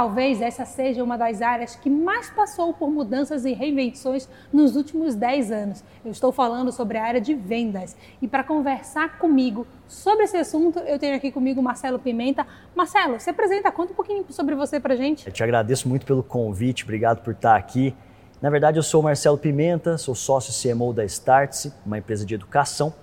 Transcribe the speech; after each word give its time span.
Talvez 0.00 0.40
essa 0.40 0.64
seja 0.64 1.04
uma 1.04 1.18
das 1.18 1.42
áreas 1.42 1.76
que 1.76 1.90
mais 1.90 2.30
passou 2.30 2.72
por 2.72 2.90
mudanças 2.90 3.44
e 3.44 3.52
reinvenções 3.52 4.26
nos 4.50 4.74
últimos 4.74 5.14
10 5.14 5.52
anos. 5.52 5.84
Eu 6.02 6.10
estou 6.10 6.32
falando 6.32 6.72
sobre 6.72 6.96
a 6.96 7.04
área 7.04 7.20
de 7.20 7.34
vendas. 7.34 7.94
E 8.22 8.26
para 8.26 8.42
conversar 8.42 9.18
comigo 9.18 9.66
sobre 9.86 10.24
esse 10.24 10.38
assunto, 10.38 10.78
eu 10.78 10.98
tenho 10.98 11.14
aqui 11.14 11.30
comigo 11.30 11.62
Marcelo 11.62 11.98
Pimenta. 11.98 12.46
Marcelo, 12.74 13.20
se 13.20 13.28
apresenta, 13.28 13.70
conta 13.70 13.92
um 13.92 13.94
pouquinho 13.94 14.24
sobre 14.30 14.54
você 14.54 14.80
para 14.80 14.96
gente. 14.96 15.26
Eu 15.26 15.32
te 15.34 15.44
agradeço 15.44 15.86
muito 15.86 16.06
pelo 16.06 16.22
convite, 16.22 16.82
obrigado 16.82 17.22
por 17.22 17.34
estar 17.34 17.56
aqui. 17.56 17.94
Na 18.40 18.48
verdade, 18.48 18.78
eu 18.78 18.82
sou 18.82 19.02
Marcelo 19.02 19.36
Pimenta, 19.36 19.98
sou 19.98 20.14
sócio 20.14 20.50
CMO 20.50 20.94
da 20.94 21.04
Startse, 21.04 21.74
uma 21.84 21.98
empresa 21.98 22.24
de 22.24 22.34
educação. 22.34 22.94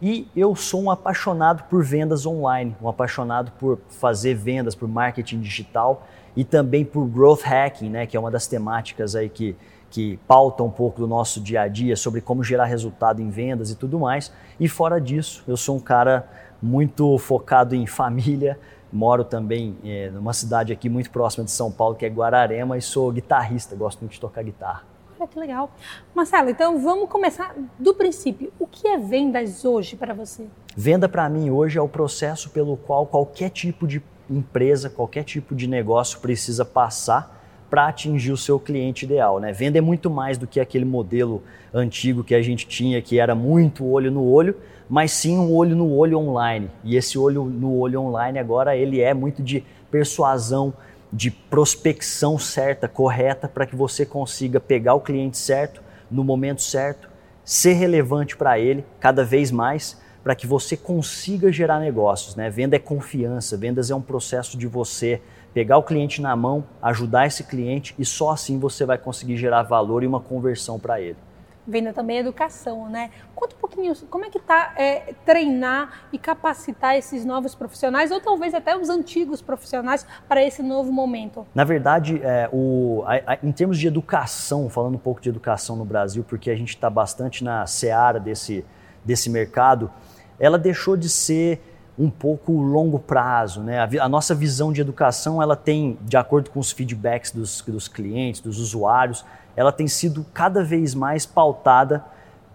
E 0.00 0.28
eu 0.36 0.54
sou 0.54 0.82
um 0.82 0.90
apaixonado 0.90 1.64
por 1.64 1.82
vendas 1.82 2.26
online, 2.26 2.76
um 2.80 2.88
apaixonado 2.88 3.50
por 3.58 3.80
fazer 3.88 4.34
vendas, 4.34 4.76
por 4.76 4.88
marketing 4.88 5.40
digital 5.40 6.06
e 6.36 6.44
também 6.44 6.84
por 6.84 7.06
growth 7.06 7.42
hacking, 7.42 7.90
né, 7.90 8.06
que 8.06 8.16
é 8.16 8.20
uma 8.20 8.30
das 8.30 8.46
temáticas 8.46 9.14
aí 9.14 9.28
que, 9.28 9.56
que 9.90 10.18
pauta 10.26 10.62
um 10.62 10.70
pouco 10.70 11.00
do 11.00 11.06
nosso 11.06 11.40
dia 11.40 11.62
a 11.62 11.68
dia 11.68 11.96
sobre 11.96 12.20
como 12.20 12.42
gerar 12.42 12.64
resultado 12.64 13.20
em 13.20 13.30
vendas 13.30 13.70
e 13.70 13.76
tudo 13.76 13.98
mais. 13.98 14.32
E 14.58 14.68
fora 14.68 15.00
disso, 15.00 15.44
eu 15.46 15.56
sou 15.56 15.76
um 15.76 15.80
cara 15.80 16.28
muito 16.60 17.16
focado 17.18 17.74
em 17.74 17.86
família, 17.86 18.58
moro 18.92 19.24
também 19.24 19.76
é, 19.84 20.10
numa 20.10 20.32
cidade 20.32 20.72
aqui 20.72 20.88
muito 20.88 21.10
próxima 21.10 21.44
de 21.44 21.50
São 21.50 21.70
Paulo, 21.70 21.94
que 21.94 22.06
é 22.06 22.08
Guararema, 22.08 22.78
e 22.78 22.82
sou 22.82 23.10
guitarrista, 23.12 23.76
gosto 23.76 24.00
muito 24.00 24.12
de 24.12 24.20
tocar 24.20 24.42
guitarra. 24.42 24.82
Olha 25.18 25.28
que 25.28 25.38
legal. 25.38 25.70
Marcelo, 26.14 26.50
então 26.50 26.78
vamos 26.80 27.08
começar 27.08 27.54
do 27.78 27.94
princípio. 27.94 28.52
O 28.58 28.66
que 28.66 28.88
é 28.88 28.98
vendas 28.98 29.64
hoje 29.64 29.96
para 29.96 30.12
você? 30.12 30.46
Venda 30.76 31.08
para 31.08 31.28
mim 31.28 31.50
hoje 31.50 31.78
é 31.78 31.82
o 31.82 31.88
processo 31.88 32.50
pelo 32.50 32.76
qual 32.76 33.06
qualquer 33.06 33.50
tipo 33.50 33.86
de 33.86 34.02
empresa, 34.28 34.88
qualquer 34.88 35.24
tipo 35.24 35.54
de 35.54 35.66
negócio 35.66 36.20
precisa 36.20 36.64
passar 36.64 37.42
para 37.68 37.88
atingir 37.88 38.30
o 38.30 38.36
seu 38.36 38.58
cliente 38.60 39.04
ideal. 39.04 39.40
Né? 39.40 39.52
Venda 39.52 39.78
é 39.78 39.80
muito 39.80 40.08
mais 40.08 40.38
do 40.38 40.46
que 40.46 40.60
aquele 40.60 40.84
modelo 40.84 41.42
antigo 41.72 42.22
que 42.22 42.34
a 42.34 42.42
gente 42.42 42.66
tinha, 42.66 43.02
que 43.02 43.18
era 43.18 43.34
muito 43.34 43.84
olho 43.84 44.10
no 44.10 44.24
olho, 44.24 44.56
mas 44.88 45.10
sim 45.12 45.36
um 45.36 45.52
olho 45.52 45.74
no 45.74 45.92
olho 45.92 46.18
online. 46.18 46.70
E 46.84 46.96
esse 46.96 47.18
olho 47.18 47.44
no 47.44 47.76
olho 47.78 48.00
online 48.00 48.38
agora 48.38 48.76
ele 48.76 49.00
é 49.00 49.12
muito 49.12 49.42
de 49.42 49.64
persuasão, 49.90 50.72
de 51.12 51.30
prospecção 51.30 52.38
certa, 52.38 52.88
correta, 52.88 53.48
para 53.48 53.66
que 53.66 53.76
você 53.76 54.04
consiga 54.04 54.60
pegar 54.60 54.94
o 54.94 55.00
cliente 55.00 55.38
certo, 55.38 55.82
no 56.10 56.22
momento 56.22 56.62
certo, 56.62 57.08
ser 57.44 57.72
relevante 57.74 58.36
para 58.36 58.58
ele 58.58 58.84
cada 59.00 59.24
vez 59.24 59.50
mais 59.50 60.00
para 60.24 60.34
que 60.34 60.46
você 60.46 60.74
consiga 60.74 61.52
gerar 61.52 61.78
negócios. 61.78 62.34
Né? 62.34 62.48
Venda 62.48 62.76
é 62.76 62.78
confiança, 62.78 63.58
vendas 63.58 63.90
é 63.90 63.94
um 63.94 64.00
processo 64.00 64.56
de 64.56 64.66
você 64.66 65.20
pegar 65.52 65.76
o 65.76 65.82
cliente 65.82 66.22
na 66.22 66.34
mão, 66.34 66.64
ajudar 66.82 67.26
esse 67.26 67.44
cliente 67.44 67.94
e 67.98 68.04
só 68.04 68.30
assim 68.30 68.58
você 68.58 68.86
vai 68.86 68.96
conseguir 68.96 69.36
gerar 69.36 69.62
valor 69.62 70.02
e 70.02 70.06
uma 70.06 70.18
conversão 70.18 70.80
para 70.80 70.98
ele. 71.00 71.18
Venda 71.66 71.94
também 71.94 72.18
é 72.18 72.20
educação, 72.20 72.90
né? 72.90 73.10
Conta 73.34 73.54
um 73.56 73.58
pouquinho 73.58 73.94
como 74.10 74.24
é 74.24 74.30
que 74.30 74.36
está 74.36 74.74
é, 74.76 75.14
treinar 75.24 76.08
e 76.12 76.18
capacitar 76.18 76.94
esses 76.94 77.24
novos 77.24 77.54
profissionais 77.54 78.10
ou 78.10 78.20
talvez 78.20 78.52
até 78.52 78.76
os 78.76 78.90
antigos 78.90 79.40
profissionais 79.40 80.06
para 80.28 80.44
esse 80.44 80.62
novo 80.62 80.92
momento. 80.92 81.46
Na 81.54 81.64
verdade, 81.64 82.20
é, 82.22 82.50
o, 82.52 83.02
a, 83.06 83.32
a, 83.32 83.38
em 83.42 83.50
termos 83.50 83.78
de 83.78 83.86
educação, 83.86 84.68
falando 84.68 84.96
um 84.96 84.98
pouco 84.98 85.22
de 85.22 85.30
educação 85.30 85.74
no 85.74 85.86
Brasil, 85.86 86.22
porque 86.28 86.50
a 86.50 86.56
gente 86.56 86.70
está 86.70 86.90
bastante 86.90 87.42
na 87.42 87.66
seara 87.66 88.20
desse, 88.20 88.62
desse 89.02 89.30
mercado, 89.30 89.90
ela 90.38 90.58
deixou 90.58 90.96
de 90.96 91.08
ser 91.08 91.60
um 91.98 92.10
pouco 92.10 92.52
longo 92.52 92.98
prazo. 92.98 93.60
Né? 93.60 93.78
A, 93.78 94.04
a, 94.04 94.08
nossa 94.08 94.34
visão 94.34 94.72
de 94.72 94.80
educação, 94.80 95.40
ela 95.40 95.56
tem, 95.56 95.96
de 96.02 96.16
acordo 96.16 96.50
com 96.50 96.58
os 96.58 96.72
feedbacks 96.72 97.30
dos, 97.30 97.60
dos 97.62 97.88
clientes, 97.88 98.40
dos 98.40 98.58
usuários, 98.58 99.24
ela 99.56 99.70
tem 99.70 99.86
sido 99.86 100.26
cada 100.34 100.64
vez 100.64 100.94
mais 100.94 101.24
pautada 101.24 102.04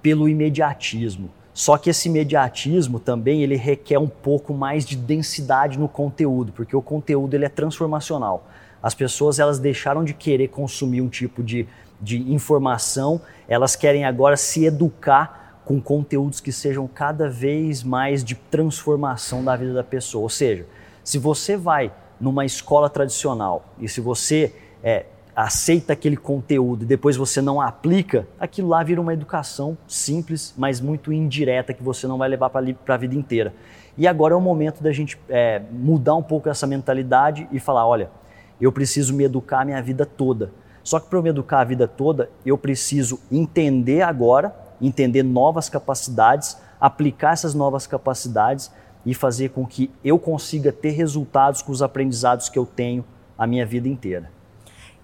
pelo 0.02 0.28
imediatismo. 0.28 1.30
Só 1.53 1.78
que 1.78 1.90
esse 1.90 2.08
imediatismo 2.08 3.00
também 3.00 3.42
ele 3.42 3.56
requer 3.56 3.98
um 3.98 4.08
pouco 4.08 4.53
mais 4.53 4.86
de 4.86 4.96
densidade 4.96 5.78
no 5.78 5.90
conteúdo, 5.90 6.52
porque 6.53 6.76
o 6.76 6.82
conteúdo 6.82 7.34
ele 7.34 7.46
é 7.46 7.50
transformacional. 7.50 8.48
As 8.82 8.94
pessoas 8.94 9.40
elas 9.40 9.59
deixaram 9.59 10.03
de 10.03 10.14
querer 10.14 10.48
consumir 10.50 11.02
um 11.02 11.09
tipo 11.09 11.44
de, 11.44 11.68
de 12.00 12.32
informação, 12.32 13.20
elas 13.48 13.76
querem 13.76 14.06
agora 14.06 14.38
se 14.38 14.66
educar 14.66 15.39
com 15.69 15.80
conteúdos 15.80 16.40
que 16.40 16.52
sejam 16.52 16.88
cada 16.88 17.30
vez 17.30 17.84
mais 17.84 18.24
de 18.24 18.34
transformação 18.34 19.44
da 19.44 19.56
vida 19.56 19.72
da 19.72 19.84
pessoa. 19.84 20.24
Ou 20.24 20.30
seja, 20.30 20.66
se 21.03 21.19
você 21.19 21.56
vai 21.56 21.91
numa 22.19 22.44
escola 22.44 22.90
tradicional 22.90 23.63
e 23.78 23.88
se 23.88 24.02
você 24.02 24.52
é, 24.84 25.06
aceita 25.35 25.94
aquele 25.94 26.18
conteúdo 26.18 26.81
e 26.81 26.88
depois 26.88 27.16
você 27.16 27.40
não 27.40 27.62
aplica, 27.62 28.28
aquilo 28.40 28.68
lá 28.69 28.81
vira 28.81 29.00
uma 29.00 29.13
educação 29.13 29.78
simples, 29.88 30.56
mas 30.58 30.81
muito 30.81 31.13
indireta 31.13 31.72
que 31.72 31.84
você 31.84 32.08
não 32.08 32.18
vai 32.18 32.29
levar 32.29 32.50
para 32.50 32.96
a 32.96 32.97
vida 32.97 33.13
inteira. 33.13 33.53
E 33.96 34.08
agora 34.08 34.34
é 34.34 34.38
o 34.38 34.41
momento 34.41 34.81
da 34.81 34.91
gente 34.91 35.19
é, 35.29 35.62
mudar 35.72 36.16
um 36.16 36.24
pouco 36.24 36.50
essa 36.50 36.66
mentalidade 36.66 37.47
e 37.52 37.59
falar: 37.59 37.85
olha, 37.85 38.09
eu 38.59 38.72
preciso 38.72 39.13
me 39.13 39.24
educar 39.24 39.62
a 39.62 39.66
minha 39.66 39.84
vida 39.84 40.03
toda. 40.03 40.52
Só 40.84 41.00
que 41.00 41.08
para 41.08 41.19
eu 41.19 41.22
me 41.22 41.29
educar 41.29 41.59
a 41.59 41.63
vida 41.63 41.88
toda, 41.88 42.28
eu 42.44 42.58
preciso 42.58 43.19
entender 43.31 44.02
agora 44.02 44.68
entender 44.88 45.23
novas 45.23 45.69
capacidades, 45.69 46.57
aplicar 46.79 47.34
essas 47.34 47.53
novas 47.53 47.85
capacidades 47.85 48.72
e 49.06 49.13
fazer 49.13 49.50
com 49.50 49.66
que 49.66 49.91
eu 50.03 50.19
consiga 50.19 50.72
ter 50.72 50.91
resultados 50.91 51.62
com 51.62 51.72
os 51.72 51.81
aprendizados 51.81 52.50
que 52.50 52.59
eu 52.59 52.66
tenho 52.66 53.03
a 53.38 53.47
minha 53.47 53.66
vida 53.66 53.88
inteira. 53.88 54.29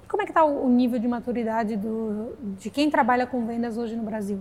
E 0.04 0.08
como 0.08 0.22
é 0.22 0.26
que 0.26 0.32
está 0.32 0.44
o 0.44 0.70
nível 0.70 1.00
de 1.00 1.08
maturidade 1.08 1.76
do, 1.76 2.34
de 2.60 2.70
quem 2.70 2.90
trabalha 2.90 3.26
com 3.26 3.46
vendas 3.46 3.78
hoje 3.78 3.96
no 3.96 4.04
Brasil? 4.04 4.40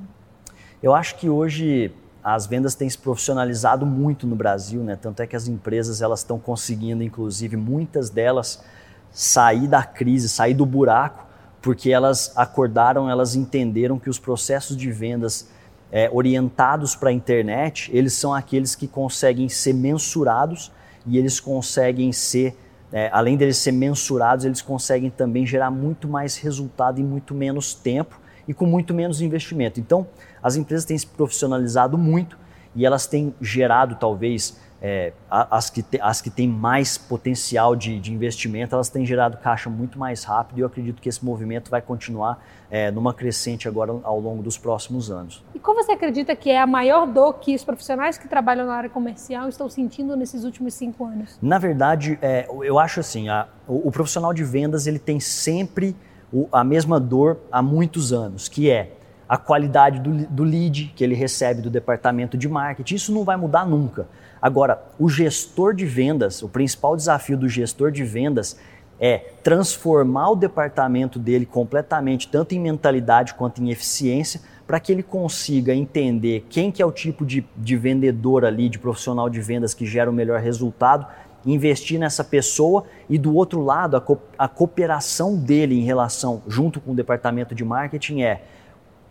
Eu 0.82 0.94
acho 0.94 1.16
que 1.16 1.28
hoje 1.28 1.92
as 2.22 2.46
vendas 2.46 2.74
têm 2.74 2.88
se 2.88 2.98
profissionalizado 2.98 3.84
muito 3.84 4.26
no 4.26 4.34
Brasil, 4.34 4.82
né? 4.82 4.96
Tanto 4.96 5.20
é 5.20 5.26
que 5.26 5.36
as 5.36 5.46
empresas 5.46 6.00
elas 6.00 6.20
estão 6.20 6.38
conseguindo, 6.38 7.02
inclusive 7.02 7.56
muitas 7.56 8.10
delas, 8.10 8.64
sair 9.10 9.68
da 9.68 9.82
crise, 9.82 10.28
sair 10.28 10.54
do 10.54 10.66
buraco 10.66 11.23
porque 11.64 11.90
elas 11.90 12.30
acordaram, 12.36 13.08
elas 13.08 13.34
entenderam 13.34 13.98
que 13.98 14.10
os 14.10 14.18
processos 14.18 14.76
de 14.76 14.92
vendas 14.92 15.48
é, 15.90 16.10
orientados 16.12 16.94
para 16.94 17.08
a 17.08 17.12
internet, 17.12 17.90
eles 17.90 18.12
são 18.12 18.34
aqueles 18.34 18.74
que 18.74 18.86
conseguem 18.86 19.48
ser 19.48 19.72
mensurados 19.72 20.70
e 21.06 21.16
eles 21.16 21.40
conseguem 21.40 22.12
ser, 22.12 22.54
é, 22.92 23.08
além 23.10 23.38
deles 23.38 23.56
ser 23.56 23.72
mensurados, 23.72 24.44
eles 24.44 24.60
conseguem 24.60 25.08
também 25.08 25.46
gerar 25.46 25.70
muito 25.70 26.06
mais 26.06 26.36
resultado 26.36 27.00
em 27.00 27.04
muito 27.04 27.34
menos 27.34 27.72
tempo 27.72 28.20
e 28.46 28.52
com 28.52 28.66
muito 28.66 28.92
menos 28.92 29.22
investimento. 29.22 29.80
Então, 29.80 30.06
as 30.42 30.56
empresas 30.56 30.84
têm 30.84 30.98
se 30.98 31.06
profissionalizado 31.06 31.96
muito 31.96 32.36
e 32.76 32.84
elas 32.84 33.06
têm 33.06 33.34
gerado 33.40 33.94
talvez 33.94 34.58
é, 34.86 35.14
as, 35.30 35.70
que 35.70 35.82
te, 35.82 35.98
as 35.98 36.20
que 36.20 36.28
têm 36.28 36.46
mais 36.46 36.98
potencial 36.98 37.74
de, 37.74 37.98
de, 37.98 38.12
investimento, 38.12 38.74
elas 38.74 38.90
têm 38.90 39.06
gerado 39.06 39.38
caixa 39.38 39.70
muito 39.70 39.98
mais 39.98 40.24
rápido 40.24 40.58
e 40.58 40.60
eu 40.60 40.66
acredito 40.66 41.00
que 41.00 41.08
esse 41.08 41.24
movimento 41.24 41.70
vai 41.70 41.80
continuar 41.80 42.44
é, 42.70 42.90
numa 42.90 43.14
crescente 43.14 43.66
agora 43.66 43.94
ao 44.02 44.20
longo 44.20 44.42
dos 44.42 44.58
próximos 44.58 45.10
anos. 45.10 45.42
E 45.54 45.58
qual 45.58 45.74
você 45.74 45.92
acredita 45.92 46.36
que 46.36 46.50
é 46.50 46.60
a 46.60 46.66
maior 46.66 47.06
dor 47.06 47.38
que 47.40 47.54
os 47.54 47.64
profissionais 47.64 48.18
que 48.18 48.28
trabalham 48.28 48.66
na 48.66 48.74
área 48.74 48.90
comercial 48.90 49.48
estão 49.48 49.70
sentindo 49.70 50.14
nesses 50.16 50.44
últimos 50.44 50.74
cinco 50.74 51.06
anos? 51.06 51.38
Na 51.40 51.56
verdade, 51.56 52.18
é, 52.20 52.46
eu 52.62 52.78
acho 52.78 53.00
assim, 53.00 53.30
a, 53.30 53.48
o, 53.66 53.88
o, 53.88 53.90
profissional 53.90 54.34
de 54.34 54.44
vendas 54.44 54.86
ele 54.86 54.98
tem 54.98 55.18
sempre 55.18 55.96
o, 56.30 56.46
a 56.52 56.62
mesma 56.62 57.00
dor 57.00 57.38
há 57.50 57.62
muitos 57.62 58.12
anos, 58.12 58.48
que 58.48 58.70
é 58.70 58.92
a 59.26 59.38
qualidade 59.38 59.98
do, 59.98 60.26
do 60.26 60.44
lead 60.44 60.92
que 60.94 61.02
ele 61.02 61.14
recebe 61.14 61.62
do 61.62 61.70
departamento 61.70 62.36
de 62.36 62.50
marketing. 62.50 62.96
Isso 62.96 63.14
não 63.14 63.24
vai 63.24 63.38
mudar 63.38 63.64
nunca. 63.64 64.06
Agora, 64.44 64.84
o 64.98 65.08
gestor 65.08 65.72
de 65.72 65.86
vendas, 65.86 66.42
o 66.42 66.50
principal 66.50 66.94
desafio 66.94 67.34
do 67.34 67.48
gestor 67.48 67.90
de 67.90 68.04
vendas 68.04 68.58
é 69.00 69.16
transformar 69.42 70.32
o 70.32 70.36
departamento 70.36 71.18
dele 71.18 71.46
completamente, 71.46 72.28
tanto 72.28 72.54
em 72.54 72.60
mentalidade 72.60 73.32
quanto 73.32 73.62
em 73.62 73.70
eficiência, 73.70 74.42
para 74.66 74.78
que 74.78 74.92
ele 74.92 75.02
consiga 75.02 75.74
entender 75.74 76.44
quem 76.50 76.70
que 76.70 76.82
é 76.82 76.84
o 76.84 76.92
tipo 76.92 77.24
de, 77.24 77.42
de 77.56 77.74
vendedor 77.74 78.44
ali, 78.44 78.68
de 78.68 78.78
profissional 78.78 79.30
de 79.30 79.40
vendas 79.40 79.72
que 79.72 79.86
gera 79.86 80.10
o 80.10 80.12
melhor 80.12 80.38
resultado, 80.40 81.06
investir 81.46 81.98
nessa 81.98 82.22
pessoa 82.22 82.84
e 83.08 83.16
do 83.16 83.34
outro 83.34 83.62
lado, 83.62 83.96
a, 83.96 84.00
co 84.02 84.18
a 84.36 84.46
cooperação 84.46 85.36
dele 85.38 85.74
em 85.74 85.84
relação, 85.84 86.42
junto 86.46 86.82
com 86.82 86.92
o 86.92 86.94
departamento 86.94 87.54
de 87.54 87.64
marketing, 87.64 88.20
é 88.20 88.42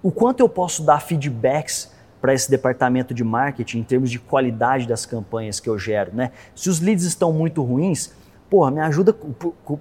o 0.03 0.11
quanto 0.11 0.41
eu 0.41 0.47
posso 0.47 0.83
dar 0.83 1.01
feedbacks 1.01 1.91
para 2.23 2.33
esse 2.33 2.49
departamento 2.49 3.13
de 3.13 3.21
marketing 3.21 3.79
em 3.79 3.83
termos 3.83 4.09
de 4.09 4.17
qualidade 4.17 4.87
das 4.87 5.05
campanhas 5.05 5.59
que 5.59 5.69
eu 5.69 5.77
gero, 5.77 6.11
né? 6.15 6.31
Se 6.55 6.69
os 6.69 6.79
leads 6.79 7.03
estão 7.03 7.33
muito 7.33 7.61
ruins, 7.61 8.13
porra, 8.49 8.71
me 8.71 8.79
ajuda, 8.79 9.13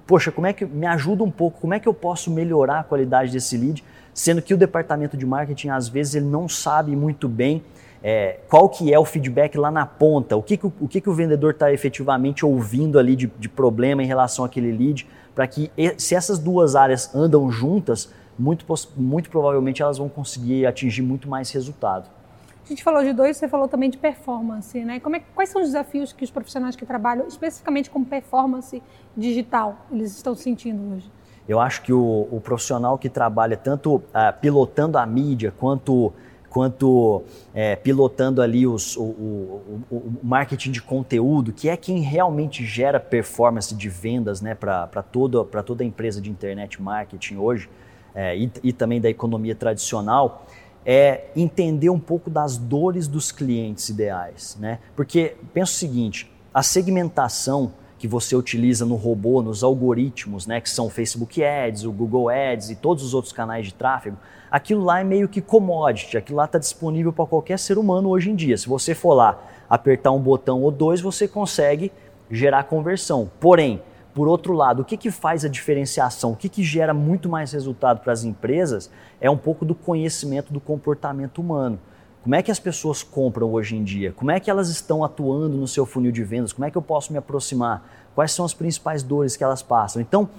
poxa, 0.05 0.29
como 0.29 0.45
é 0.45 0.51
que 0.51 0.65
me 0.65 0.85
ajuda 0.85 1.23
um 1.23 1.31
pouco, 1.31 1.61
como 1.61 1.73
é 1.73 1.79
que 1.79 1.87
eu 1.87 1.93
posso 1.93 2.29
melhorar 2.29 2.81
a 2.81 2.83
qualidade 2.83 3.31
desse 3.31 3.55
lead, 3.55 3.81
sendo 4.13 4.41
que 4.41 4.53
o 4.53 4.57
departamento 4.57 5.15
de 5.15 5.25
marketing 5.25 5.69
às 5.69 5.87
vezes 5.87 6.15
ele 6.15 6.25
não 6.25 6.49
sabe 6.49 6.93
muito 6.97 7.29
bem 7.29 7.63
é, 8.03 8.39
qual 8.49 8.67
que 8.67 8.93
é 8.93 8.99
o 8.99 9.05
feedback 9.05 9.57
lá 9.57 9.71
na 9.71 9.85
ponta, 9.85 10.35
o 10.35 10.43
que, 10.43 10.57
que, 10.57 10.65
o, 10.65 10.87
que, 10.89 10.99
que 10.99 11.09
o 11.09 11.13
vendedor 11.13 11.51
está 11.51 11.71
efetivamente 11.71 12.45
ouvindo 12.45 12.99
ali 12.99 13.15
de, 13.15 13.31
de 13.39 13.47
problema 13.47 14.03
em 14.03 14.05
relação 14.05 14.43
àquele 14.43 14.69
lead, 14.69 15.07
para 15.33 15.47
que 15.47 15.71
se 15.97 16.13
essas 16.13 16.39
duas 16.39 16.75
áreas 16.75 17.15
andam 17.15 17.49
juntas, 17.49 18.11
muito, 18.37 18.65
muito 18.97 19.29
provavelmente 19.29 19.81
elas 19.81 19.97
vão 19.97 20.09
conseguir 20.09 20.65
atingir 20.65 21.03
muito 21.03 21.29
mais 21.29 21.49
resultado. 21.49 22.09
A 22.63 22.67
gente 22.67 22.81
falou 22.81 23.03
de 23.03 23.11
dois, 23.11 23.35
você 23.35 23.47
falou 23.47 23.67
também 23.67 23.89
de 23.89 23.97
performance, 23.97 24.79
né? 24.85 24.99
Como 24.99 25.17
é, 25.17 25.21
quais 25.35 25.49
são 25.49 25.61
os 25.61 25.67
desafios 25.67 26.13
que 26.13 26.23
os 26.23 26.31
profissionais 26.31 26.75
que 26.77 26.85
trabalham 26.85 27.27
especificamente 27.27 27.89
com 27.89 28.03
performance 28.05 28.81
digital 29.17 29.85
eles 29.91 30.15
estão 30.15 30.33
sentindo 30.33 30.95
hoje? 30.95 31.11
Eu 31.47 31.59
acho 31.59 31.81
que 31.81 31.91
o, 31.91 32.27
o 32.31 32.39
profissional 32.41 32.97
que 32.97 33.09
trabalha 33.09 33.57
tanto 33.57 33.95
uh, 33.95 34.01
pilotando 34.39 34.97
a 34.97 35.05
mídia 35.05 35.53
quanto 35.57 36.13
quanto 36.53 37.23
é, 37.51 37.75
pilotando 37.75 38.39
ali 38.39 38.67
os, 38.67 38.95
o, 38.95 39.01
o, 39.01 39.83
o, 39.89 40.13
marketing 40.21 40.69
de 40.69 40.83
conteúdo, 40.83 41.51
que 41.51 41.67
é 41.67 41.75
quem 41.75 42.01
realmente 42.01 42.63
gera 42.63 42.99
performance 42.99 43.73
de 43.73 43.89
vendas 43.89 44.39
né, 44.39 44.53
para 44.53 45.01
toda, 45.01 45.43
toda 45.63 45.83
a 45.83 45.87
empresa 45.87 46.21
de 46.21 46.29
internet 46.29 46.79
marketing 46.79 47.37
hoje, 47.37 47.67
é, 48.13 48.37
e, 48.37 48.51
e 48.65 48.71
também 48.71 49.01
da 49.01 49.09
economia 49.09 49.55
tradicional, 49.55 50.45
é 50.85 51.25
entender 51.35 51.89
um 51.89 51.99
pouco 51.99 52.29
das 52.29 52.57
dores 52.57 53.07
dos 53.07 53.31
clientes 53.31 53.89
ideais. 53.89 54.57
Né? 54.59 54.79
Porque 54.95 55.35
pensa 55.53 55.71
o 55.71 55.75
seguinte, 55.75 56.31
a 56.53 56.61
segmentação 56.61 57.71
que 58.03 58.07
você 58.07 58.35
utiliza 58.35 58.85
no 58.85 58.95
robô, 58.95 59.41
nos 59.41 59.63
algoritmos, 59.63 60.45
né, 60.45 60.59
que 60.59 60.69
são 60.69 60.87
o 60.87 60.89
Facebook 60.89 61.41
Ads, 61.41 61.85
o 61.85 61.91
Google 61.91 62.27
Ads 62.27 62.69
e 62.69 62.75
todos 62.75 63.01
os 63.01 63.13
outros 63.13 63.31
canais 63.31 63.67
de 63.67 63.73
tráfego, 63.73 64.17
aquilo 64.51 64.83
lá 64.83 64.99
é 64.99 65.05
meio 65.05 65.29
que 65.29 65.39
commodity, 65.39 66.17
aquilo 66.17 66.37
lá 66.37 66.43
está 66.43 66.59
disponível 66.59 67.13
para 67.13 67.25
qualquer 67.25 67.57
ser 67.57 67.77
humano 67.77 68.09
hoje 68.09 68.29
em 68.29 68.35
dia. 68.35 68.57
Se 68.57 68.67
você 68.67 68.93
for 68.93 69.13
lá 69.13 69.41
apertar 69.69 70.11
um 70.11 70.19
botão 70.19 70.61
ou 70.61 70.69
dois, 70.69 70.99
você 70.99 71.29
consegue 71.29 71.93
gerar 72.29 72.65
conversão. 72.65 73.31
Porém, 73.39 73.81
por 74.13 74.27
outro 74.27 74.53
lado, 74.53 74.81
o 74.81 74.85
que, 74.85 74.95
que 74.95 75.09
faz 75.09 75.43
a 75.43 75.49
diferenciação, 75.49 76.31
o 76.31 76.35
que, 76.35 76.47
que 76.47 76.63
gera 76.63 76.93
muito 76.93 77.27
mais 77.27 77.51
resultado 77.51 78.01
para 78.01 78.13
as 78.13 78.23
empresas 78.23 78.89
é 79.19 79.29
um 79.29 79.37
pouco 79.37 79.65
do 79.65 79.73
conhecimento 79.73 80.53
do 80.53 80.59
comportamento 80.59 81.39
humano. 81.39 81.79
Como 82.21 82.35
é 82.35 82.41
que 82.41 82.51
as 82.51 82.59
pessoas 82.59 83.03
compram 83.03 83.51
hoje 83.51 83.75
em 83.75 83.83
dia? 83.83 84.13
Como 84.13 84.31
é 84.31 84.39
que 84.39 84.49
elas 84.49 84.69
estão 84.69 85.03
atuando 85.03 85.57
no 85.57 85.67
seu 85.67 85.85
funil 85.85 86.11
de 86.11 86.23
vendas? 86.23 86.53
Como 86.53 86.63
é 86.63 86.71
que 86.71 86.77
eu 86.77 86.81
posso 86.81 87.11
me 87.11 87.17
aproximar? 87.17 87.83
Quais 88.15 88.31
são 88.31 88.45
as 88.45 88.53
principais 88.53 89.03
dores 89.03 89.35
que 89.35 89.43
elas 89.43 89.61
passam? 89.61 90.01
Então, 90.01 90.29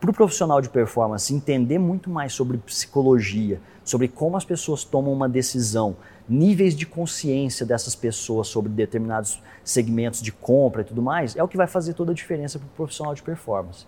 para 0.00 0.10
o 0.10 0.14
profissional 0.14 0.60
de 0.60 0.68
performance 0.68 1.32
entender 1.34 1.78
muito 1.78 2.10
mais 2.10 2.32
sobre 2.32 2.58
psicologia, 2.58 3.60
sobre 3.84 4.08
como 4.08 4.36
as 4.36 4.44
pessoas 4.44 4.84
tomam 4.84 5.12
uma 5.12 5.28
decisão, 5.28 5.96
níveis 6.28 6.74
de 6.74 6.86
consciência 6.86 7.64
dessas 7.64 7.94
pessoas 7.94 8.48
sobre 8.48 8.70
determinados 8.70 9.42
segmentos 9.62 10.20
de 10.22 10.32
compra 10.32 10.82
e 10.82 10.84
tudo 10.84 11.02
mais, 11.02 11.36
é 11.36 11.42
o 11.42 11.48
que 11.48 11.56
vai 11.56 11.66
fazer 11.66 11.94
toda 11.94 12.12
a 12.12 12.14
diferença 12.14 12.58
para 12.58 12.66
o 12.66 12.70
profissional 12.70 13.14
de 13.14 13.22
performance. 13.22 13.86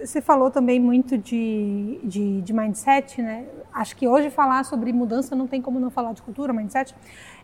Você 0.00 0.20
falou 0.20 0.48
também 0.48 0.78
muito 0.78 1.18
de, 1.18 1.98
de, 2.04 2.40
de, 2.40 2.52
mindset, 2.52 3.20
né? 3.20 3.46
Acho 3.74 3.96
que 3.96 4.06
hoje 4.06 4.30
falar 4.30 4.64
sobre 4.64 4.92
mudança 4.92 5.34
não 5.34 5.48
tem 5.48 5.60
como 5.60 5.80
não 5.80 5.90
falar 5.90 6.12
de 6.12 6.22
cultura, 6.22 6.52
mindset. 6.52 6.94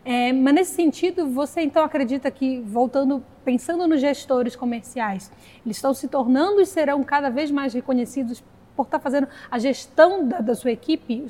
É, 0.03 0.31
mas 0.31 0.53
nesse 0.53 0.75
sentido, 0.75 1.27
você 1.27 1.61
então 1.61 1.83
acredita 1.83 2.31
que, 2.31 2.61
voltando, 2.61 3.23
pensando 3.43 3.87
nos 3.87 3.99
gestores 3.99 4.55
comerciais, 4.55 5.31
eles 5.65 5.77
estão 5.77 5.93
se 5.93 6.07
tornando 6.07 6.61
e 6.61 6.65
serão 6.65 7.03
cada 7.03 7.29
vez 7.29 7.51
mais 7.51 7.73
reconhecidos 7.73 8.43
por 8.79 8.85
estar 8.85 8.99
fazendo 8.99 9.27
a 9.51 9.59
gestão 9.59 10.25
da, 10.25 10.39
da 10.39 10.55
sua 10.55 10.71
equipe, 10.71 11.25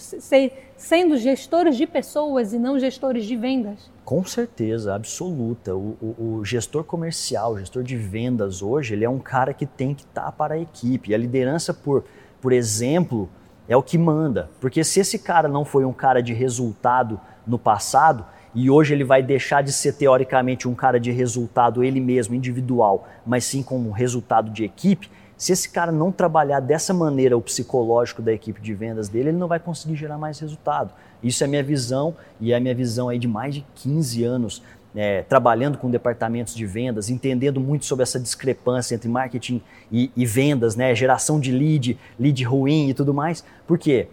sendo 0.77 1.17
gestores 1.17 1.75
de 1.75 1.87
pessoas 1.87 2.53
e 2.53 2.59
não 2.59 2.77
gestores 2.77 3.25
de 3.25 3.35
vendas? 3.35 3.89
Com 4.05 4.23
certeza, 4.23 4.93
absoluta. 4.93 5.75
O, 5.75 5.97
o, 5.99 6.37
o, 6.37 6.45
gestor 6.45 6.83
comercial, 6.83 7.53
o 7.53 7.59
gestor 7.59 7.81
de 7.81 7.97
vendas 7.97 8.61
hoje, 8.61 8.93
ele 8.93 9.03
é 9.03 9.09
um 9.09 9.17
cara 9.17 9.51
que 9.51 9.65
tem 9.65 9.95
que 9.95 10.03
estar 10.03 10.31
para 10.31 10.53
a 10.53 10.59
equipe. 10.59 11.11
A 11.11 11.17
liderança, 11.17 11.73
por, 11.73 12.03
por 12.39 12.53
exemplo, 12.53 13.27
é 13.67 13.75
o 13.75 13.81
que 13.81 13.97
manda. 13.97 14.51
Porque 14.59 14.83
se 14.83 14.99
esse 14.99 15.17
cara 15.17 15.47
não 15.47 15.65
foi 15.65 15.85
um 15.85 15.93
cara 15.93 16.21
de 16.21 16.33
resultado 16.33 17.19
no 17.47 17.57
passado, 17.57 18.27
e 18.53 18.69
hoje 18.69 18.93
ele 18.93 19.03
vai 19.03 19.21
deixar 19.21 19.61
de 19.61 19.71
ser 19.71 19.93
teoricamente 19.93 20.67
um 20.67 20.75
cara 20.75 20.99
de 20.99 21.11
resultado 21.11 21.83
ele 21.83 21.99
mesmo, 21.99 22.35
individual, 22.35 23.07
mas 23.25 23.45
sim 23.45 23.61
como 23.61 23.91
resultado 23.91 24.49
de 24.49 24.63
equipe, 24.63 25.09
se 25.37 25.53
esse 25.53 25.69
cara 25.69 25.91
não 25.91 26.11
trabalhar 26.11 26.59
dessa 26.59 26.93
maneira 26.93 27.37
o 27.37 27.41
psicológico 27.41 28.21
da 28.21 28.33
equipe 28.33 28.59
de 28.59 28.73
vendas 28.73 29.07
dele, 29.07 29.29
ele 29.29 29.37
não 29.37 29.47
vai 29.47 29.59
conseguir 29.59 29.95
gerar 29.95 30.17
mais 30.17 30.37
resultado. 30.37 30.93
Isso 31.23 31.43
é 31.43 31.47
minha 31.47 31.63
visão 31.63 32.13
e 32.41 32.51
é 32.51 32.57
a 32.57 32.59
minha 32.59 32.75
visão 32.75 33.07
aí 33.07 33.17
de 33.17 33.27
mais 33.27 33.55
de 33.55 33.65
15 33.75 34.23
anos 34.25 34.61
é, 34.95 35.21
trabalhando 35.23 35.77
com 35.77 35.89
departamentos 35.89 36.53
de 36.53 36.65
vendas, 36.65 37.09
entendendo 37.09 37.59
muito 37.59 37.85
sobre 37.85 38.03
essa 38.03 38.19
discrepância 38.19 38.95
entre 38.95 39.07
marketing 39.07 39.61
e, 39.91 40.11
e 40.15 40.25
vendas, 40.25 40.75
né, 40.75 40.93
geração 40.95 41.39
de 41.39 41.51
lead, 41.51 41.97
lead 42.19 42.43
ruim 42.43 42.89
e 42.89 42.93
tudo 42.93 43.13
mais. 43.13 43.43
Por 43.67 43.77
quê? 43.77 44.07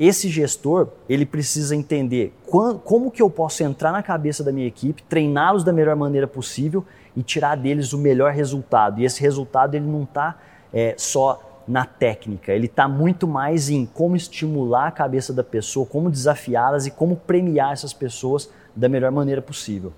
Esse 0.00 0.30
gestor 0.30 0.88
ele 1.06 1.26
precisa 1.26 1.76
entender 1.76 2.32
como 2.46 3.10
que 3.10 3.20
eu 3.20 3.28
posso 3.28 3.62
entrar 3.62 3.92
na 3.92 4.02
cabeça 4.02 4.42
da 4.42 4.50
minha 4.50 4.66
equipe, 4.66 5.02
treiná-los 5.02 5.62
da 5.62 5.74
melhor 5.74 5.94
maneira 5.94 6.26
possível 6.26 6.82
e 7.14 7.22
tirar 7.22 7.54
deles 7.54 7.92
o 7.92 7.98
melhor 7.98 8.32
resultado. 8.32 8.98
E 8.98 9.04
esse 9.04 9.20
resultado 9.20 9.74
ele 9.74 9.84
não 9.84 10.04
está 10.04 10.38
é, 10.72 10.94
só 10.96 11.62
na 11.68 11.84
técnica, 11.84 12.50
ele 12.50 12.64
está 12.64 12.88
muito 12.88 13.28
mais 13.28 13.68
em 13.68 13.84
como 13.84 14.16
estimular 14.16 14.88
a 14.88 14.90
cabeça 14.90 15.34
da 15.34 15.44
pessoa, 15.44 15.84
como 15.84 16.10
desafiá-las 16.10 16.86
e 16.86 16.90
como 16.90 17.14
premiar 17.14 17.74
essas 17.74 17.92
pessoas 17.92 18.50
da 18.74 18.88
melhor 18.88 19.12
maneira 19.12 19.42
possível. 19.42 19.92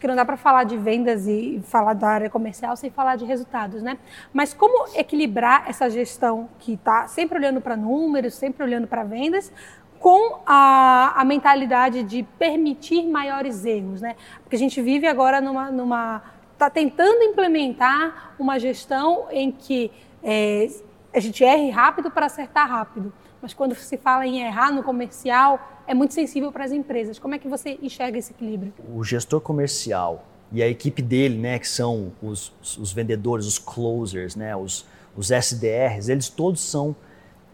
Acho 0.00 0.06
que 0.06 0.08
não 0.08 0.16
dá 0.16 0.24
para 0.24 0.38
falar 0.38 0.64
de 0.64 0.78
vendas 0.78 1.26
e 1.28 1.60
falar 1.62 1.92
da 1.92 2.08
área 2.08 2.30
comercial 2.30 2.74
sem 2.74 2.90
falar 2.90 3.16
de 3.16 3.26
resultados, 3.26 3.82
né? 3.82 3.98
Mas 4.32 4.54
como 4.54 4.88
equilibrar 4.96 5.68
essa 5.68 5.90
gestão 5.90 6.48
que 6.58 6.72
está 6.72 7.06
sempre 7.06 7.36
olhando 7.36 7.60
para 7.60 7.76
números, 7.76 8.32
sempre 8.32 8.64
olhando 8.64 8.86
para 8.86 9.04
vendas, 9.04 9.52
com 9.98 10.40
a, 10.46 11.12
a, 11.20 11.22
mentalidade 11.22 12.02
de 12.02 12.22
permitir 12.38 13.06
maiores 13.06 13.66
erros, 13.66 14.00
né? 14.00 14.16
Porque 14.42 14.56
a 14.56 14.58
gente 14.58 14.80
vive 14.80 15.06
agora 15.06 15.38
numa, 15.38 15.70
numa 15.70 16.22
está 16.54 16.70
tentando 16.70 17.22
implementar 17.22 18.34
uma 18.38 18.58
gestão 18.58 19.26
em 19.30 19.52
que 19.52 19.92
é, 20.22 20.66
a 21.14 21.20
gente 21.20 21.44
erre 21.44 21.68
rápido 21.68 22.10
para 22.10 22.24
acertar 22.24 22.66
rápido. 22.66 23.12
Mas 23.42 23.54
quando 23.54 23.74
se 23.74 23.96
fala 23.96 24.26
em 24.26 24.42
errar 24.42 24.72
no 24.72 24.82
comercial, 24.82 25.58
é 25.86 25.94
muito 25.94 26.14
sensível 26.14 26.52
para 26.52 26.64
as 26.64 26.72
empresas. 26.72 27.18
Como 27.18 27.34
é 27.34 27.38
que 27.38 27.48
você 27.48 27.78
enxerga 27.82 28.18
esse 28.18 28.32
equilíbrio? 28.32 28.72
O 28.94 29.02
gestor 29.02 29.40
comercial 29.40 30.24
e 30.52 30.62
a 30.62 30.68
equipe 30.68 31.00
dele, 31.00 31.38
né, 31.38 31.58
que 31.58 31.68
são 31.68 32.12
os, 32.22 32.52
os 32.60 32.92
vendedores, 32.92 33.46
os 33.46 33.58
closers, 33.58 34.36
né, 34.36 34.54
os, 34.54 34.84
os 35.16 35.30
SDRs, 35.30 36.08
eles 36.08 36.28
todos 36.28 36.60
são, 36.60 36.94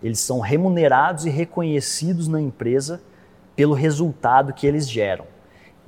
eles 0.02 0.18
são 0.18 0.40
remunerados 0.40 1.26
e 1.26 1.30
reconhecidos 1.30 2.26
na 2.26 2.40
empresa 2.40 3.00
pelo 3.54 3.74
resultado 3.74 4.52
que 4.52 4.66
eles 4.66 4.88
geram. 4.88 5.24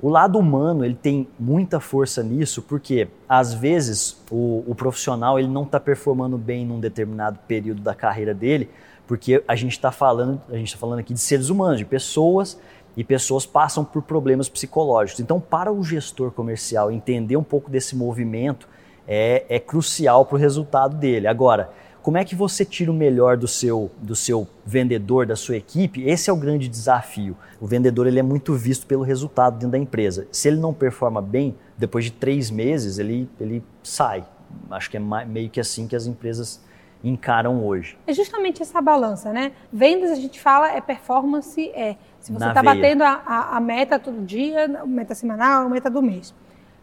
O 0.01 0.07
lado 0.07 0.39
humano 0.39 0.85
ele 0.85 0.95
tem 0.95 1.27
muita 1.37 1.79
força 1.81 2.23
nisso 2.23 2.61
porque 2.61 3.09
às 3.27 3.53
vezes 3.53 4.17
o, 4.31 4.63
o 4.65 4.73
profissional 4.73 5.37
ele 5.37 5.49
não 5.49 5.63
está 5.63 5.77
performando 5.77 6.37
bem 6.37 6.65
num 6.65 6.79
determinado 6.79 7.37
período 7.47 7.81
da 7.81 7.93
carreira 7.93 8.33
dele 8.33 8.69
porque 9.09 9.43
a 9.47 9.55
gente 9.55 9.71
está 9.71 9.91
falando 9.91 10.39
a 10.49 10.55
gente 10.55 10.67
está 10.67 10.77
falando 10.77 10.99
aqui 10.99 11.15
de 11.15 11.19
seres 11.19 11.49
humanos 11.49 11.79
de 11.79 11.85
pessoas 11.85 12.59
e 12.95 13.03
pessoas 13.03 13.43
passam 13.43 13.83
por 13.83 14.03
problemas 14.03 14.47
psicológicos 14.47 15.19
então 15.19 15.39
para 15.39 15.71
o 15.71 15.83
gestor 15.83 16.29
comercial 16.29 16.91
entender 16.91 17.35
um 17.35 17.43
pouco 17.43 17.71
desse 17.71 17.95
movimento 17.95 18.69
é, 19.07 19.45
é 19.49 19.59
crucial 19.59 20.27
para 20.27 20.35
o 20.35 20.37
resultado 20.37 20.95
dele 20.95 21.25
agora 21.25 21.73
como 22.03 22.19
é 22.19 22.23
que 22.23 22.35
você 22.35 22.63
tira 22.63 22.91
o 22.91 22.93
melhor 22.93 23.35
do 23.35 23.47
seu, 23.47 23.91
do 24.01 24.15
seu 24.15 24.47
vendedor, 24.65 25.25
da 25.25 25.35
sua 25.35 25.57
equipe? 25.57 26.01
Esse 26.07 26.29
é 26.29 26.33
o 26.33 26.35
grande 26.37 26.69
desafio. 26.69 27.35
O 27.59 27.67
vendedor 27.67 28.07
ele 28.07 28.17
é 28.17 28.23
muito 28.23 28.53
visto 28.53 28.87
pelo 28.87 29.03
resultado 29.03 29.55
dentro 29.55 29.71
da 29.71 29.77
empresa. 29.77 30.25
Se 30.31 30.47
ele 30.47 30.57
não 30.61 30.73
performa 30.73 31.21
bem, 31.21 31.57
depois 31.77 32.05
de 32.05 32.11
três 32.11 32.49
meses 32.49 32.99
ele, 32.99 33.29
ele 33.37 33.61
sai. 33.83 34.23
Acho 34.71 34.89
que 34.89 34.95
é 34.95 34.99
meio 34.99 35.49
que 35.49 35.59
assim 35.59 35.87
que 35.87 35.95
as 35.95 36.07
empresas 36.07 36.61
encaram 37.03 37.65
hoje. 37.65 37.97
É 38.05 38.13
justamente 38.13 38.61
essa 38.61 38.81
balança, 38.81 39.31
né? 39.31 39.53
Vendas 39.71 40.11
a 40.11 40.15
gente 40.15 40.39
fala 40.39 40.71
é 40.71 40.81
performance, 40.81 41.69
é 41.73 41.95
se 42.19 42.31
você 42.31 42.47
está 42.47 42.61
batendo 42.61 43.03
a, 43.03 43.21
a, 43.25 43.57
a, 43.57 43.59
meta 43.59 43.97
todo 43.97 44.21
dia, 44.25 44.67
meta 44.85 45.15
semanal, 45.15 45.69
meta 45.69 45.89
do 45.89 46.01
mês. 46.01 46.33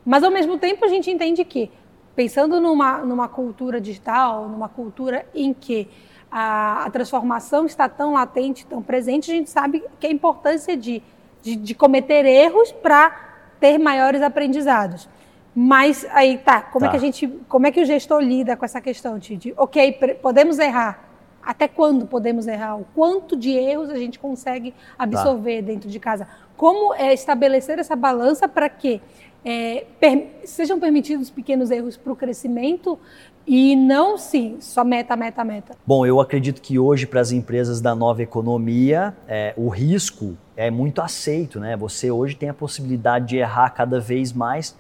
Mas 0.04 0.24
ao 0.24 0.30
mesmo 0.30 0.56
tempo 0.58 0.84
a 0.84 0.88
gente 0.88 1.10
entende 1.10 1.44
que 1.44 1.70
pensando 2.14 2.60
numa, 2.60 2.98
numa 2.98 3.28
cultura 3.28 3.78
digital, 3.80 4.48
numa 4.48 4.68
cultura 4.68 5.26
em 5.34 5.52
que 5.52 5.88
a, 6.30 6.86
a, 6.86 6.90
transformação 6.90 7.66
está 7.66 7.88
tão 7.88 8.14
latente, 8.14 8.66
tão 8.66 8.82
presente, 8.82 9.30
a 9.30 9.34
gente 9.34 9.50
sabe 9.50 9.84
que 10.00 10.06
a 10.06 10.10
importância 10.10 10.76
de, 10.76 11.02
de, 11.42 11.56
de 11.56 11.74
cometer 11.74 12.24
erros 12.24 12.72
para 12.72 13.14
ter 13.60 13.78
maiores 13.78 14.22
aprendizados. 14.22 15.08
Mas 15.58 16.06
aí 16.10 16.36
tá, 16.36 16.60
como 16.60 16.84
tá. 16.84 16.88
é 16.88 16.90
que 16.90 16.96
a 16.98 17.00
gente, 17.00 17.26
como 17.48 17.66
é 17.66 17.72
que 17.72 17.80
o 17.80 17.86
gestor 17.86 18.20
lida 18.20 18.54
com 18.58 18.64
essa 18.66 18.78
questão 18.78 19.18
de, 19.18 19.36
de 19.38 19.54
ok, 19.56 19.98
podemos 20.20 20.58
errar, 20.58 21.08
até 21.42 21.66
quando 21.66 22.04
podemos 22.06 22.46
errar, 22.46 22.76
o 22.76 22.84
quanto 22.94 23.34
de 23.34 23.52
erros 23.52 23.88
a 23.88 23.96
gente 23.96 24.18
consegue 24.18 24.74
absorver 24.98 25.62
tá. 25.62 25.68
dentro 25.68 25.88
de 25.88 25.98
casa. 25.98 26.28
Como 26.58 26.92
é, 26.94 27.14
estabelecer 27.14 27.78
essa 27.78 27.96
balança 27.96 28.46
para 28.46 28.68
que 28.68 29.00
é, 29.42 29.86
per, 29.98 30.26
sejam 30.44 30.78
permitidos 30.78 31.30
pequenos 31.30 31.70
erros 31.70 31.96
para 31.96 32.12
o 32.12 32.16
crescimento 32.16 32.98
e 33.46 33.76
não, 33.76 34.18
sim, 34.18 34.56
só 34.60 34.84
meta, 34.84 35.16
meta, 35.16 35.42
meta. 35.42 35.74
Bom, 35.86 36.04
eu 36.04 36.20
acredito 36.20 36.60
que 36.60 36.78
hoje, 36.78 37.06
para 37.06 37.20
as 37.20 37.30
empresas 37.30 37.80
da 37.80 37.94
nova 37.94 38.22
economia, 38.22 39.16
é, 39.28 39.54
o 39.56 39.68
risco 39.68 40.36
é 40.56 40.70
muito 40.70 41.00
aceito, 41.00 41.60
né? 41.60 41.76
Você 41.76 42.10
hoje 42.10 42.34
tem 42.34 42.48
a 42.48 42.54
possibilidade 42.54 43.28
de 43.28 43.36
errar 43.36 43.70
cada 43.70 44.00
vez 44.00 44.32
mais, 44.32 44.76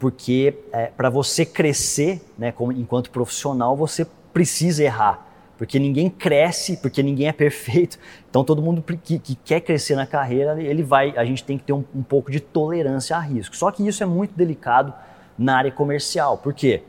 porque 0.00 0.54
é, 0.72 0.86
para 0.86 1.10
você 1.10 1.44
crescer, 1.44 2.22
né, 2.36 2.50
como, 2.50 2.72
enquanto 2.72 3.10
profissional, 3.10 3.76
você 3.76 4.06
precisa 4.32 4.82
errar. 4.82 5.26
Porque 5.58 5.78
ninguém 5.78 6.08
cresce, 6.08 6.78
porque 6.78 7.02
ninguém 7.02 7.28
é 7.28 7.32
perfeito. 7.32 7.98
Então 8.30 8.42
todo 8.42 8.62
mundo 8.62 8.82
que, 8.82 9.18
que 9.18 9.34
quer 9.34 9.60
crescer 9.60 9.94
na 9.94 10.06
carreira, 10.06 10.60
ele 10.60 10.82
vai. 10.82 11.12
A 11.18 11.24
gente 11.24 11.44
tem 11.44 11.58
que 11.58 11.64
ter 11.64 11.74
um, 11.74 11.84
um 11.94 12.02
pouco 12.02 12.30
de 12.30 12.40
tolerância 12.40 13.14
a 13.14 13.20
risco. 13.20 13.54
Só 13.54 13.70
que 13.70 13.86
isso 13.86 14.02
é 14.02 14.06
muito 14.06 14.34
delicado 14.34 14.94
na 15.38 15.58
área 15.58 15.70
comercial. 15.70 16.38
Por 16.38 16.54
quê? 16.54 16.82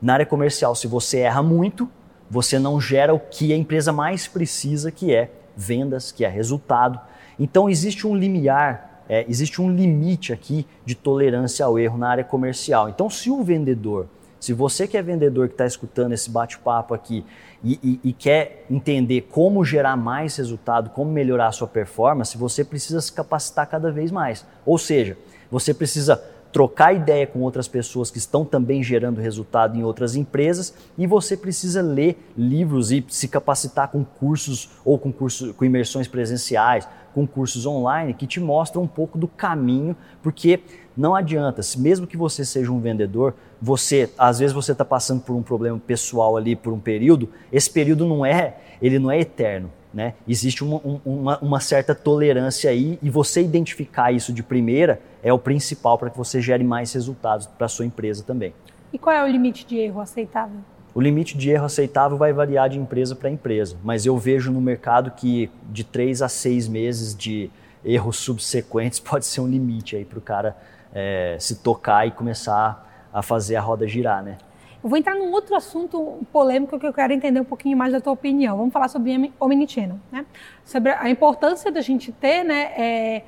Na 0.00 0.12
área 0.12 0.26
comercial, 0.26 0.74
se 0.74 0.86
você 0.86 1.20
erra 1.20 1.42
muito, 1.42 1.88
você 2.28 2.58
não 2.58 2.78
gera 2.78 3.14
o 3.14 3.18
que 3.18 3.50
a 3.50 3.56
empresa 3.56 3.94
mais 3.94 4.26
precisa, 4.26 4.92
que 4.92 5.14
é 5.14 5.30
vendas, 5.56 6.12
que 6.12 6.22
é 6.22 6.28
resultado. 6.28 7.00
Então 7.38 7.70
existe 7.70 8.06
um 8.06 8.14
limiar, 8.14 8.91
é, 9.12 9.26
existe 9.28 9.60
um 9.60 9.70
limite 9.70 10.32
aqui 10.32 10.66
de 10.86 10.94
tolerância 10.94 11.66
ao 11.66 11.78
erro 11.78 11.98
na 11.98 12.08
área 12.08 12.24
comercial. 12.24 12.88
Então, 12.88 13.10
se 13.10 13.28
o 13.28 13.42
vendedor, 13.42 14.06
se 14.40 14.54
você 14.54 14.88
que 14.88 14.96
é 14.96 15.02
vendedor 15.02 15.48
que 15.48 15.54
está 15.54 15.66
escutando 15.66 16.12
esse 16.12 16.30
bate-papo 16.30 16.94
aqui 16.94 17.22
e, 17.62 17.78
e, 17.82 18.00
e, 18.08 18.12
quer 18.14 18.64
entender 18.70 19.28
como 19.30 19.62
gerar 19.66 19.98
mais 19.98 20.36
resultado, 20.36 20.88
como 20.88 21.12
melhorar 21.12 21.48
a 21.48 21.52
sua 21.52 21.68
performance, 21.68 22.38
você 22.38 22.64
precisa 22.64 23.02
se 23.02 23.12
capacitar 23.12 23.68
cada 23.68 23.92
vez 23.92 24.10
mais. 24.10 24.46
Ou 24.64 24.78
seja, 24.78 25.18
você 25.50 25.74
precisa 25.74 26.16
trocar 26.50 26.94
ideia 26.94 27.26
com 27.26 27.40
outras 27.40 27.68
pessoas 27.68 28.10
que 28.10 28.18
estão 28.18 28.46
também 28.46 28.82
gerando 28.82 29.20
resultado 29.20 29.76
em 29.76 29.82
outras 29.82 30.16
empresas 30.16 30.74
e 30.98 31.06
você 31.06 31.36
precisa 31.36 31.82
ler 31.82 32.16
livros 32.36 32.92
e 32.92 33.04
se 33.08 33.26
capacitar 33.26 33.88
com 33.88 34.04
cursos 34.04 34.70
ou 34.84 34.98
com 34.98 35.12
cursos 35.12 35.52
com 35.56 35.64
imersões 35.64 36.06
presenciais, 36.06 36.86
com 37.14 37.26
cursos 37.26 37.66
online 37.66 38.14
que 38.14 38.26
te 38.26 38.40
mostram 38.40 38.82
um 38.82 38.86
pouco 38.86 39.18
do 39.18 39.28
caminho, 39.28 39.96
porque 40.22 40.60
não 40.96 41.14
adianta, 41.14 41.62
se 41.62 41.80
mesmo 41.80 42.06
que 42.06 42.16
você 42.16 42.44
seja 42.44 42.70
um 42.70 42.80
vendedor, 42.80 43.34
você 43.60 44.10
às 44.18 44.38
vezes 44.38 44.54
você 44.54 44.72
está 44.72 44.84
passando 44.84 45.20
por 45.22 45.34
um 45.34 45.42
problema 45.42 45.78
pessoal 45.78 46.36
ali 46.36 46.54
por 46.54 46.72
um 46.72 46.78
período, 46.78 47.28
esse 47.52 47.70
período 47.70 48.06
não 48.06 48.24
é, 48.24 48.56
ele 48.80 48.98
não 48.98 49.10
é 49.10 49.20
eterno. 49.20 49.70
Né? 49.92 50.14
Existe 50.26 50.64
uma, 50.64 50.80
uma, 51.04 51.38
uma, 51.38 51.60
certa 51.60 51.94
tolerância 51.94 52.70
aí 52.70 52.98
e 53.02 53.10
você 53.10 53.42
identificar 53.42 54.10
isso 54.10 54.32
de 54.32 54.42
primeira 54.42 55.02
é 55.22 55.30
o 55.30 55.38
principal 55.38 55.98
para 55.98 56.08
que 56.08 56.16
você 56.16 56.40
gere 56.40 56.64
mais 56.64 56.94
resultados 56.94 57.46
para 57.46 57.66
a 57.66 57.68
sua 57.68 57.84
empresa 57.84 58.24
também. 58.24 58.54
E 58.90 58.98
qual 58.98 59.14
é 59.14 59.22
o 59.22 59.26
limite 59.26 59.66
de 59.66 59.76
erro 59.76 60.00
aceitável? 60.00 60.60
O 60.94 61.00
limite 61.00 61.38
de 61.38 61.50
erro 61.50 61.64
aceitável 61.64 62.18
vai 62.18 62.32
variar 62.32 62.68
de 62.68 62.78
empresa 62.78 63.16
para 63.16 63.30
empresa, 63.30 63.76
mas 63.82 64.04
eu 64.04 64.16
vejo 64.18 64.52
no 64.52 64.60
mercado 64.60 65.10
que 65.12 65.50
de 65.70 65.84
três 65.84 66.20
a 66.20 66.28
seis 66.28 66.68
meses 66.68 67.14
de 67.14 67.50
erros 67.84 68.18
subsequentes 68.18 69.00
pode 69.00 69.24
ser 69.24 69.40
um 69.40 69.48
limite 69.48 69.96
aí 69.96 70.04
para 70.04 70.18
o 70.18 70.22
cara 70.22 70.56
é, 70.94 71.36
se 71.40 71.56
tocar 71.56 72.06
e 72.06 72.10
começar 72.10 73.08
a 73.12 73.22
fazer 73.22 73.56
a 73.56 73.60
roda 73.60 73.88
girar, 73.88 74.22
né? 74.22 74.36
Eu 74.82 74.90
vou 74.90 74.98
entrar 74.98 75.14
num 75.14 75.30
outro 75.30 75.54
assunto 75.54 76.18
polêmico 76.32 76.78
que 76.78 76.86
eu 76.86 76.92
quero 76.92 77.12
entender 77.12 77.40
um 77.40 77.44
pouquinho 77.44 77.76
mais 77.76 77.92
da 77.92 78.00
tua 78.00 78.12
opinião. 78.12 78.56
Vamos 78.56 78.72
falar 78.72 78.88
sobre 78.88 79.32
Omnichannel, 79.38 79.98
né? 80.10 80.26
Sobre 80.64 80.90
a 80.90 81.08
importância 81.08 81.70
da 81.70 81.80
gente 81.80 82.10
ter, 82.10 82.42
né, 82.42 82.72
é, 82.76 83.22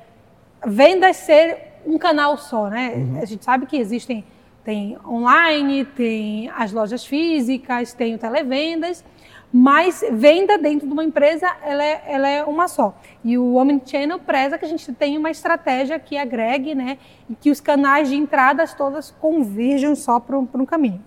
vendas 0.65 1.15
ser 1.15 1.75
um 1.85 1.97
canal 1.97 2.37
só, 2.37 2.67
né? 2.67 2.93
Uhum. 2.95 3.21
A 3.21 3.25
gente 3.25 3.45
sabe 3.45 3.65
que 3.65 3.77
existem 3.77 4.25
tem 4.65 4.97
online, 5.07 5.85
tem 5.85 6.49
as 6.49 6.73
lojas 6.73 7.05
físicas, 7.05 7.93
tem 7.93 8.15
o 8.15 8.17
televendas, 8.17 9.05
mas 9.53 10.03
venda 10.11 10.57
dentro 10.57 10.87
de 10.87 10.91
uma 10.91 11.03
empresa 11.03 11.47
ela 11.63 11.83
é, 11.83 12.03
ela 12.07 12.27
é 12.27 12.43
uma 12.43 12.67
só. 12.67 12.97
E 13.23 13.37
o 13.37 13.53
Omnichannel 13.53 14.19
preza 14.19 14.57
que 14.57 14.65
a 14.65 14.67
gente 14.67 14.91
tenha 14.91 15.19
uma 15.19 15.29
estratégia 15.29 15.99
que 15.99 16.17
agregue, 16.17 16.73
né, 16.73 16.97
e 17.29 17.35
que 17.35 17.51
os 17.51 17.61
canais 17.61 18.09
de 18.09 18.15
entradas 18.15 18.73
todas 18.73 19.11
converjam 19.11 19.95
só 19.95 20.19
para 20.19 20.37
um 20.37 20.65
caminho. 20.65 21.01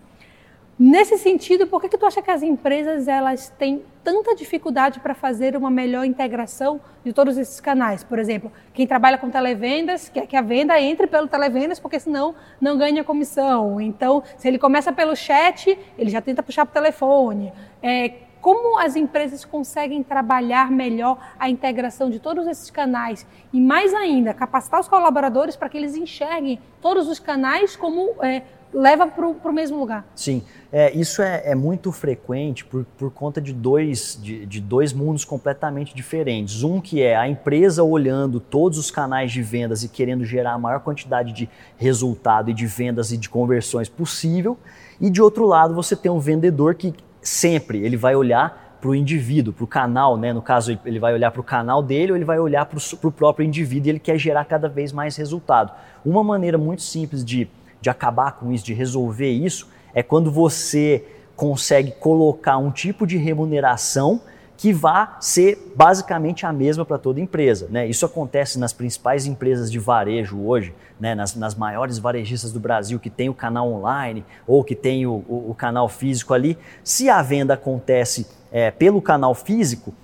Nesse 0.81 1.19
sentido, 1.19 1.67
por 1.67 1.81
que, 1.81 1.89
que 1.89 1.99
tu 1.99 2.07
acha 2.07 2.23
que 2.23 2.31
as 2.31 2.41
empresas 2.41 3.09
elas 3.09 3.53
têm 3.59 3.83
tanta 4.05 4.33
dificuldade 4.33 5.01
para 5.01 5.13
fazer 5.13 5.57
uma 5.57 5.69
melhor 5.69 6.05
integração 6.05 6.81
de 7.05 7.13
todos 7.13 7.37
esses 7.37 7.61
canais? 7.61 8.05
Por 8.05 8.17
exemplo, 8.17 8.53
quem 8.73 8.87
trabalha 8.87 9.19
com 9.19 9.29
televendas 9.29 10.09
quer 10.09 10.25
que 10.29 10.37
a 10.37 10.41
venda 10.41 10.81
entre 10.81 11.09
pelo 11.09 11.27
televendas, 11.27 11.81
porque 11.81 11.99
senão 11.99 12.33
não 12.61 12.79
ganha 12.79 13.03
comissão. 13.03 13.81
Então, 13.81 14.23
se 14.37 14.47
ele 14.47 14.57
começa 14.57 14.93
pelo 14.93 15.17
chat, 15.17 15.77
ele 15.99 16.11
já 16.11 16.21
tenta 16.21 16.45
puxar 16.45 16.65
para 16.65 16.79
o 16.79 16.83
telefone. 16.85 17.53
É, 17.83 18.13
como 18.41 18.79
as 18.79 18.95
empresas 18.95 19.45
conseguem 19.45 20.03
trabalhar 20.05 20.71
melhor 20.71 21.19
a 21.41 21.51
integração 21.51 22.09
de 22.09 22.21
todos 22.21 22.47
esses 22.47 22.71
canais 22.71 23.27
e, 23.53 23.61
mais 23.61 23.93
ainda, 23.93 24.33
capacitar 24.33 24.79
os 24.79 24.87
colaboradores 24.87 25.57
para 25.57 25.69
que 25.69 25.77
eles 25.77 25.97
enxerguem 25.97 26.61
todos 26.81 27.09
os 27.09 27.19
canais 27.19 27.75
como 27.75 28.15
é, 28.23 28.43
leva 28.73 29.07
para 29.07 29.27
o 29.27 29.53
mesmo 29.53 29.79
lugar. 29.79 30.07
Sim, 30.15 30.43
é, 30.71 30.93
isso 30.93 31.23
é, 31.23 31.43
é, 31.47 31.55
muito 31.55 31.91
frequente 31.91 32.65
por, 32.65 32.85
por 32.97 33.11
conta 33.11 33.41
de 33.41 33.53
dois, 33.53 34.19
de, 34.21 34.45
de, 34.45 34.61
dois 34.61 34.93
mundos 34.93 35.25
completamente 35.25 35.95
diferentes. 35.95 36.63
Um 36.63 36.81
que 36.81 37.03
é 37.03 37.17
a 37.17 37.29
empresa 37.29 37.83
olhando 37.83 38.39
todos 38.39 38.79
os 38.79 38.91
canais 38.91 39.33
de 39.33 39.43
vendas 39.43 39.83
e 39.83 39.89
querendo 39.89 40.25
gerar 40.25 40.53
a 40.53 40.59
maior 40.59 40.81
quantidade 40.81 41.33
de 41.33 41.49
resultado 41.77 42.51
e 42.51 42.55
de 42.55 42.67
vendas 42.67 43.11
e 43.13 43.17
de 43.17 43.29
conversões 43.29 43.89
possível. 43.89 44.59
E 45.01 45.09
de 45.09 45.23
outro 45.23 45.47
lado, 45.47 45.75
você 45.75 45.97
tem 45.97 46.11
um 46.11 46.19
vendedor 46.19 46.75
que 46.75 46.93
sempre 47.23 47.79
ele 47.85 47.97
vai 47.97 48.15
olhar 48.15 48.77
para 48.81 48.91
o 48.91 48.95
indivíduo, 48.95 49.53
para 49.53 49.65
o 49.65 49.67
canal, 49.67 50.17
né? 50.17 50.33
no 50.33 50.41
caso 50.41 50.79
ele 50.85 51.01
vai 51.01 51.13
olhar 51.13 51.33
para 51.33 51.41
o 51.41 51.45
canal 51.45 51.83
dele 51.83 52.13
ou 52.13 52.17
ele 52.17 52.25
vai 52.25 52.39
olhar 52.39 52.65
para 52.65 52.79
o 53.09 53.11
próprio 53.11 53.45
indivíduo 53.45 53.89
e 53.89 53.91
ele 53.91 53.99
quer 53.99 54.17
gerar 54.19 54.45
cada 54.45 54.69
vez 54.69 54.93
mais 54.93 55.17
resultado. 55.17 55.73
Uma 56.05 56.23
maneira 56.23 56.57
muito 56.57 56.83
simples 56.83 57.25
de 57.25 57.49
de 57.81 57.91
acabar 57.91 58.33
com 58.33 58.53
isso, 58.53 58.65
de 58.65 58.75
resolver 58.75 59.31
isso, 59.31 59.69
é 59.95 60.03
quando 60.03 60.31
você 60.31 61.05
consegue 61.37 61.93
colocar 61.93 62.59
um 62.59 62.71
tipo 62.71 63.07
de 63.07 63.17
remuneração 63.17 64.21
que 64.59 64.73
vá 64.73 65.17
ser 65.21 65.73
basicamente 65.77 66.45
a 66.45 66.53
mesma 66.53 66.85
para 66.85 66.99
toda 66.99 67.21
empresa. 67.21 67.69
Né? 67.71 67.87
Isso 67.87 68.05
acontece 68.05 68.59
nas 68.59 68.73
principais 68.73 69.25
empresas 69.25 69.71
de 69.71 69.79
varejo 69.79 70.37
hoje, 70.45 70.75
né? 70.99 71.15
nas, 71.15 71.37
nas, 71.37 71.55
maiores 71.55 72.01
varejistas 72.01 72.53
do 72.53 72.59
Brasil 72.59 72.99
que 72.99 73.09
tem 73.09 73.29
o 73.29 73.35
canal 73.35 73.73
online 73.73 74.25
ou 74.49 74.65
que 74.65 74.75
tem 74.75 75.07
o, 75.07 75.25
o, 75.29 75.51
o 75.51 75.55
canal 75.55 75.89
físico 75.89 76.35
ali. 76.35 76.59
Se 76.83 77.09
a 77.09 77.23
venda 77.23 77.55
acontece 77.55 78.27
é, 78.51 78.73
pelo 78.73 79.01
canal 79.01 79.33
físico, 79.33 79.95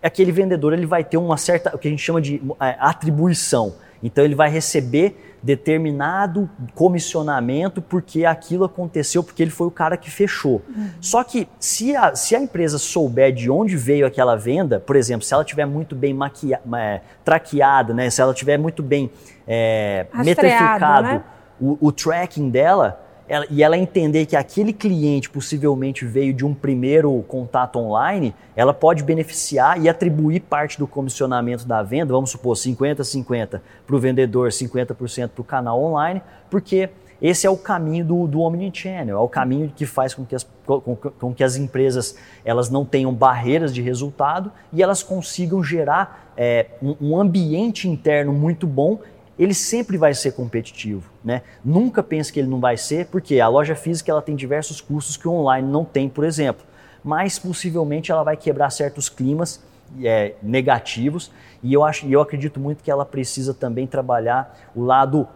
aquele 0.00 0.30
vendedor 0.30 0.72
ele 0.72 0.86
vai 0.86 1.02
ter 1.02 1.16
uma 1.16 1.36
certa, 1.36 1.74
o 1.74 1.78
que 1.78 1.88
a 1.88 1.90
gente 1.90 2.02
chama 2.02 2.22
de 2.22 2.40
é, 2.60 2.76
atribuição. 2.78 3.74
Então 4.00 4.24
ele 4.24 4.36
vai 4.36 4.48
receber 4.48 5.33
determinado 5.44 6.48
comissionamento 6.74 7.82
porque 7.82 8.24
aquilo 8.24 8.64
aconteceu, 8.64 9.22
porque 9.22 9.42
ele 9.42 9.50
foi 9.50 9.66
o 9.66 9.70
cara 9.70 9.94
que 9.94 10.10
fechou. 10.10 10.62
Uhum. 10.66 10.88
Só 11.02 11.22
que 11.22 11.46
se 11.60 11.94
a, 11.94 12.16
se 12.16 12.34
a 12.34 12.40
empresa 12.40 12.78
souber 12.78 13.30
de 13.30 13.50
onde 13.50 13.76
veio 13.76 14.06
aquela 14.06 14.36
venda, 14.36 14.80
por 14.80 14.96
exemplo, 14.96 15.22
se 15.22 15.34
ela 15.34 15.44
tiver 15.44 15.66
muito 15.66 15.94
bem 15.94 16.14
maquia, 16.14 16.62
é, 16.74 17.02
traqueada, 17.22 17.92
né, 17.92 18.08
se 18.08 18.22
ela 18.22 18.32
tiver 18.32 18.56
muito 18.56 18.82
bem 18.82 19.10
é, 19.46 20.06
metrificado 20.14 21.08
né? 21.08 21.22
o, 21.60 21.76
o 21.88 21.92
tracking 21.92 22.48
dela, 22.48 23.03
ela, 23.28 23.46
e 23.50 23.62
ela 23.62 23.76
entender 23.78 24.26
que 24.26 24.36
aquele 24.36 24.72
cliente 24.72 25.30
possivelmente 25.30 26.04
veio 26.04 26.34
de 26.34 26.44
um 26.44 26.52
primeiro 26.52 27.22
contato 27.26 27.78
online, 27.78 28.34
ela 28.54 28.74
pode 28.74 29.02
beneficiar 29.02 29.80
e 29.80 29.88
atribuir 29.88 30.40
parte 30.40 30.78
do 30.78 30.86
comissionamento 30.86 31.66
da 31.66 31.82
venda, 31.82 32.12
vamos 32.12 32.30
supor 32.30 32.56
50-50 32.56 33.60
para 33.86 33.96
o 33.96 33.98
vendedor, 33.98 34.50
50% 34.50 35.28
para 35.28 35.40
o 35.40 35.44
canal 35.44 35.82
online, 35.82 36.20
porque 36.50 36.90
esse 37.22 37.46
é 37.46 37.50
o 37.50 37.56
caminho 37.56 38.04
do, 38.04 38.26
do 38.26 38.40
Omnichannel, 38.40 39.16
é 39.16 39.20
o 39.20 39.28
caminho 39.28 39.72
que 39.74 39.86
faz 39.86 40.12
com 40.12 40.26
que, 40.26 40.34
as, 40.34 40.46
com, 40.66 40.96
com 40.96 41.32
que 41.32 41.42
as 41.42 41.56
empresas 41.56 42.16
elas 42.44 42.68
não 42.68 42.84
tenham 42.84 43.14
barreiras 43.14 43.72
de 43.72 43.80
resultado 43.80 44.52
e 44.72 44.82
elas 44.82 45.02
consigam 45.02 45.64
gerar 45.64 46.32
é, 46.36 46.66
um, 46.82 46.96
um 47.00 47.18
ambiente 47.18 47.88
interno 47.88 48.32
muito 48.32 48.66
bom 48.66 48.98
ele 49.38 49.54
sempre 49.54 49.96
vai 49.96 50.14
ser 50.14 50.32
competitivo, 50.32 51.10
né? 51.24 51.42
Nunca 51.64 52.02
pense 52.02 52.32
que 52.32 52.38
ele 52.38 52.48
não 52.48 52.60
vai 52.60 52.76
ser, 52.76 53.06
porque 53.06 53.40
a 53.40 53.48
loja 53.48 53.74
física 53.74 54.10
ela 54.10 54.22
tem 54.22 54.36
diversos 54.36 54.80
custos 54.80 55.16
que 55.16 55.26
o 55.26 55.32
online 55.32 55.68
não 55.68 55.84
tem, 55.84 56.08
por 56.08 56.24
exemplo. 56.24 56.64
Mas 57.02 57.38
possivelmente 57.38 58.10
ela 58.10 58.22
vai 58.22 58.36
quebrar 58.36 58.70
certos 58.70 59.08
climas 59.08 59.60
é, 60.02 60.34
negativos 60.42 61.30
e 61.62 61.72
eu 61.72 61.84
acho, 61.84 62.06
eu 62.06 62.20
acredito 62.20 62.58
muito 62.60 62.82
que 62.82 62.90
ela 62.90 63.04
precisa 63.04 63.52
também 63.52 63.86
trabalhar 63.86 64.70
o 64.74 64.82
lado 64.82 65.28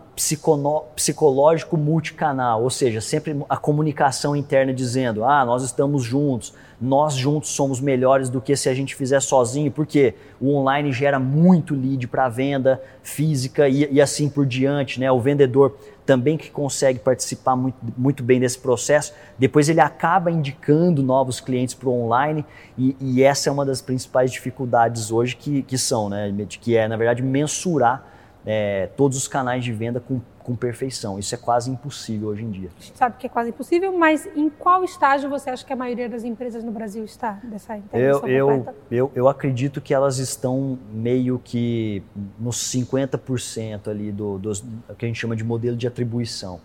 psicológico 0.97 1.77
multicanal, 1.77 2.63
ou 2.63 2.71
seja, 2.71 3.01
sempre 3.01 3.37
a 3.49 3.57
comunicação 3.57 4.35
interna 4.35 4.75
dizendo: 4.75 5.25
ah, 5.25 5.45
nós 5.45 5.63
estamos 5.63 6.03
juntos, 6.03 6.53
nós 6.81 7.15
juntos 7.15 7.51
somos 7.51 7.81
melhores 7.81 8.29
do 8.29 8.41
que 8.41 8.57
se 8.57 8.69
a 8.69 8.75
gente 8.75 8.97
fizer 8.97 9.21
sozinho, 9.21 9.71
porque 9.71 10.15
o 10.41 10.55
online 10.55 10.93
gera 10.93 11.19
muito 11.19 11.75
lead 11.75 12.09
para 12.09 12.29
venda 12.29 12.83
física 13.03 13.69
e, 13.69 13.89
e, 13.93 14.01
assim 14.01 14.29
por 14.29 14.45
diante, 14.45 14.99
né? 14.99 15.11
O 15.11 15.21
vendedor 15.21 15.77
também 16.05 16.37
que 16.37 16.51
consegue 16.51 16.99
participar 16.99 17.55
muito, 17.55 17.77
muito 17.97 18.23
bem 18.23 18.41
desse 18.41 18.59
processo, 18.59 19.13
depois 19.39 19.69
ele 19.69 19.81
acaba 19.81 20.31
indicando 20.31 21.03
novos 21.03 21.39
clientes 21.39 21.75
para 21.75 21.89
o 21.89 21.93
online 21.93 22.45
e, 22.77 22.97
e, 23.01 23.23
essa 23.23 23.49
é 23.49 23.53
uma 23.53 23.65
das 23.65 23.81
principais 23.81 24.33
dificuldades 24.33 25.13
hoje 25.13 25.37
que, 25.37 25.63
que 25.63 25.79
são, 25.79 26.09
né? 26.09 26.35
Que 26.61 26.77
é, 26.77 26.89
na 26.89 26.97
verdade, 26.97 27.23
mensurar 27.23 28.18
é, 28.51 28.87
todos 28.97 29.19
os 29.19 29.29
canais 29.29 29.63
de 29.63 29.71
venda 29.75 30.01
com, 30.01 30.23
com 30.39 30.57
perfeição. 30.57 31.19
Isso 31.19 31.35
é 31.35 31.39
quase 31.39 31.71
impossível 31.71 32.29
hoje 32.29 32.43
em 32.43 32.51
dia. 32.51 32.71
A 32.79 32.83
gente 32.83 32.97
sabe 32.97 33.17
que 33.19 33.27
é 33.27 33.29
quase 33.29 33.51
impossível, 33.51 33.93
mas 33.93 34.27
em 34.35 34.49
qual 34.49 34.83
estágio 34.83 35.29
você 35.29 35.51
acha 35.51 35.63
que 35.63 35.71
a 35.71 35.77
maioria 35.77 36.09
das 36.09 36.25
empresas 36.25 36.65
no 36.65 36.73
Brasil 36.73 37.05
está 37.05 37.33
dessa 37.45 37.77
integração 37.77 38.27
eu, 38.27 38.49
eu, 38.49 38.75
eu, 38.91 39.13
eu 39.15 39.29
acredito 39.29 39.83
que 39.83 39.93
elas 39.93 40.17
estão 40.17 40.79
meio 40.91 41.39
que 41.39 42.03
nos 42.39 42.57
50% 42.73 43.89
ali 43.89 44.11
do, 44.11 44.39
do, 44.39 44.51
do 44.51 44.95
que 44.97 45.05
a 45.05 45.09
gente 45.09 45.21
chama 45.21 45.37
de 45.37 45.45
modelo 45.45 45.77
de 45.77 45.87
atribuição. 45.87 46.59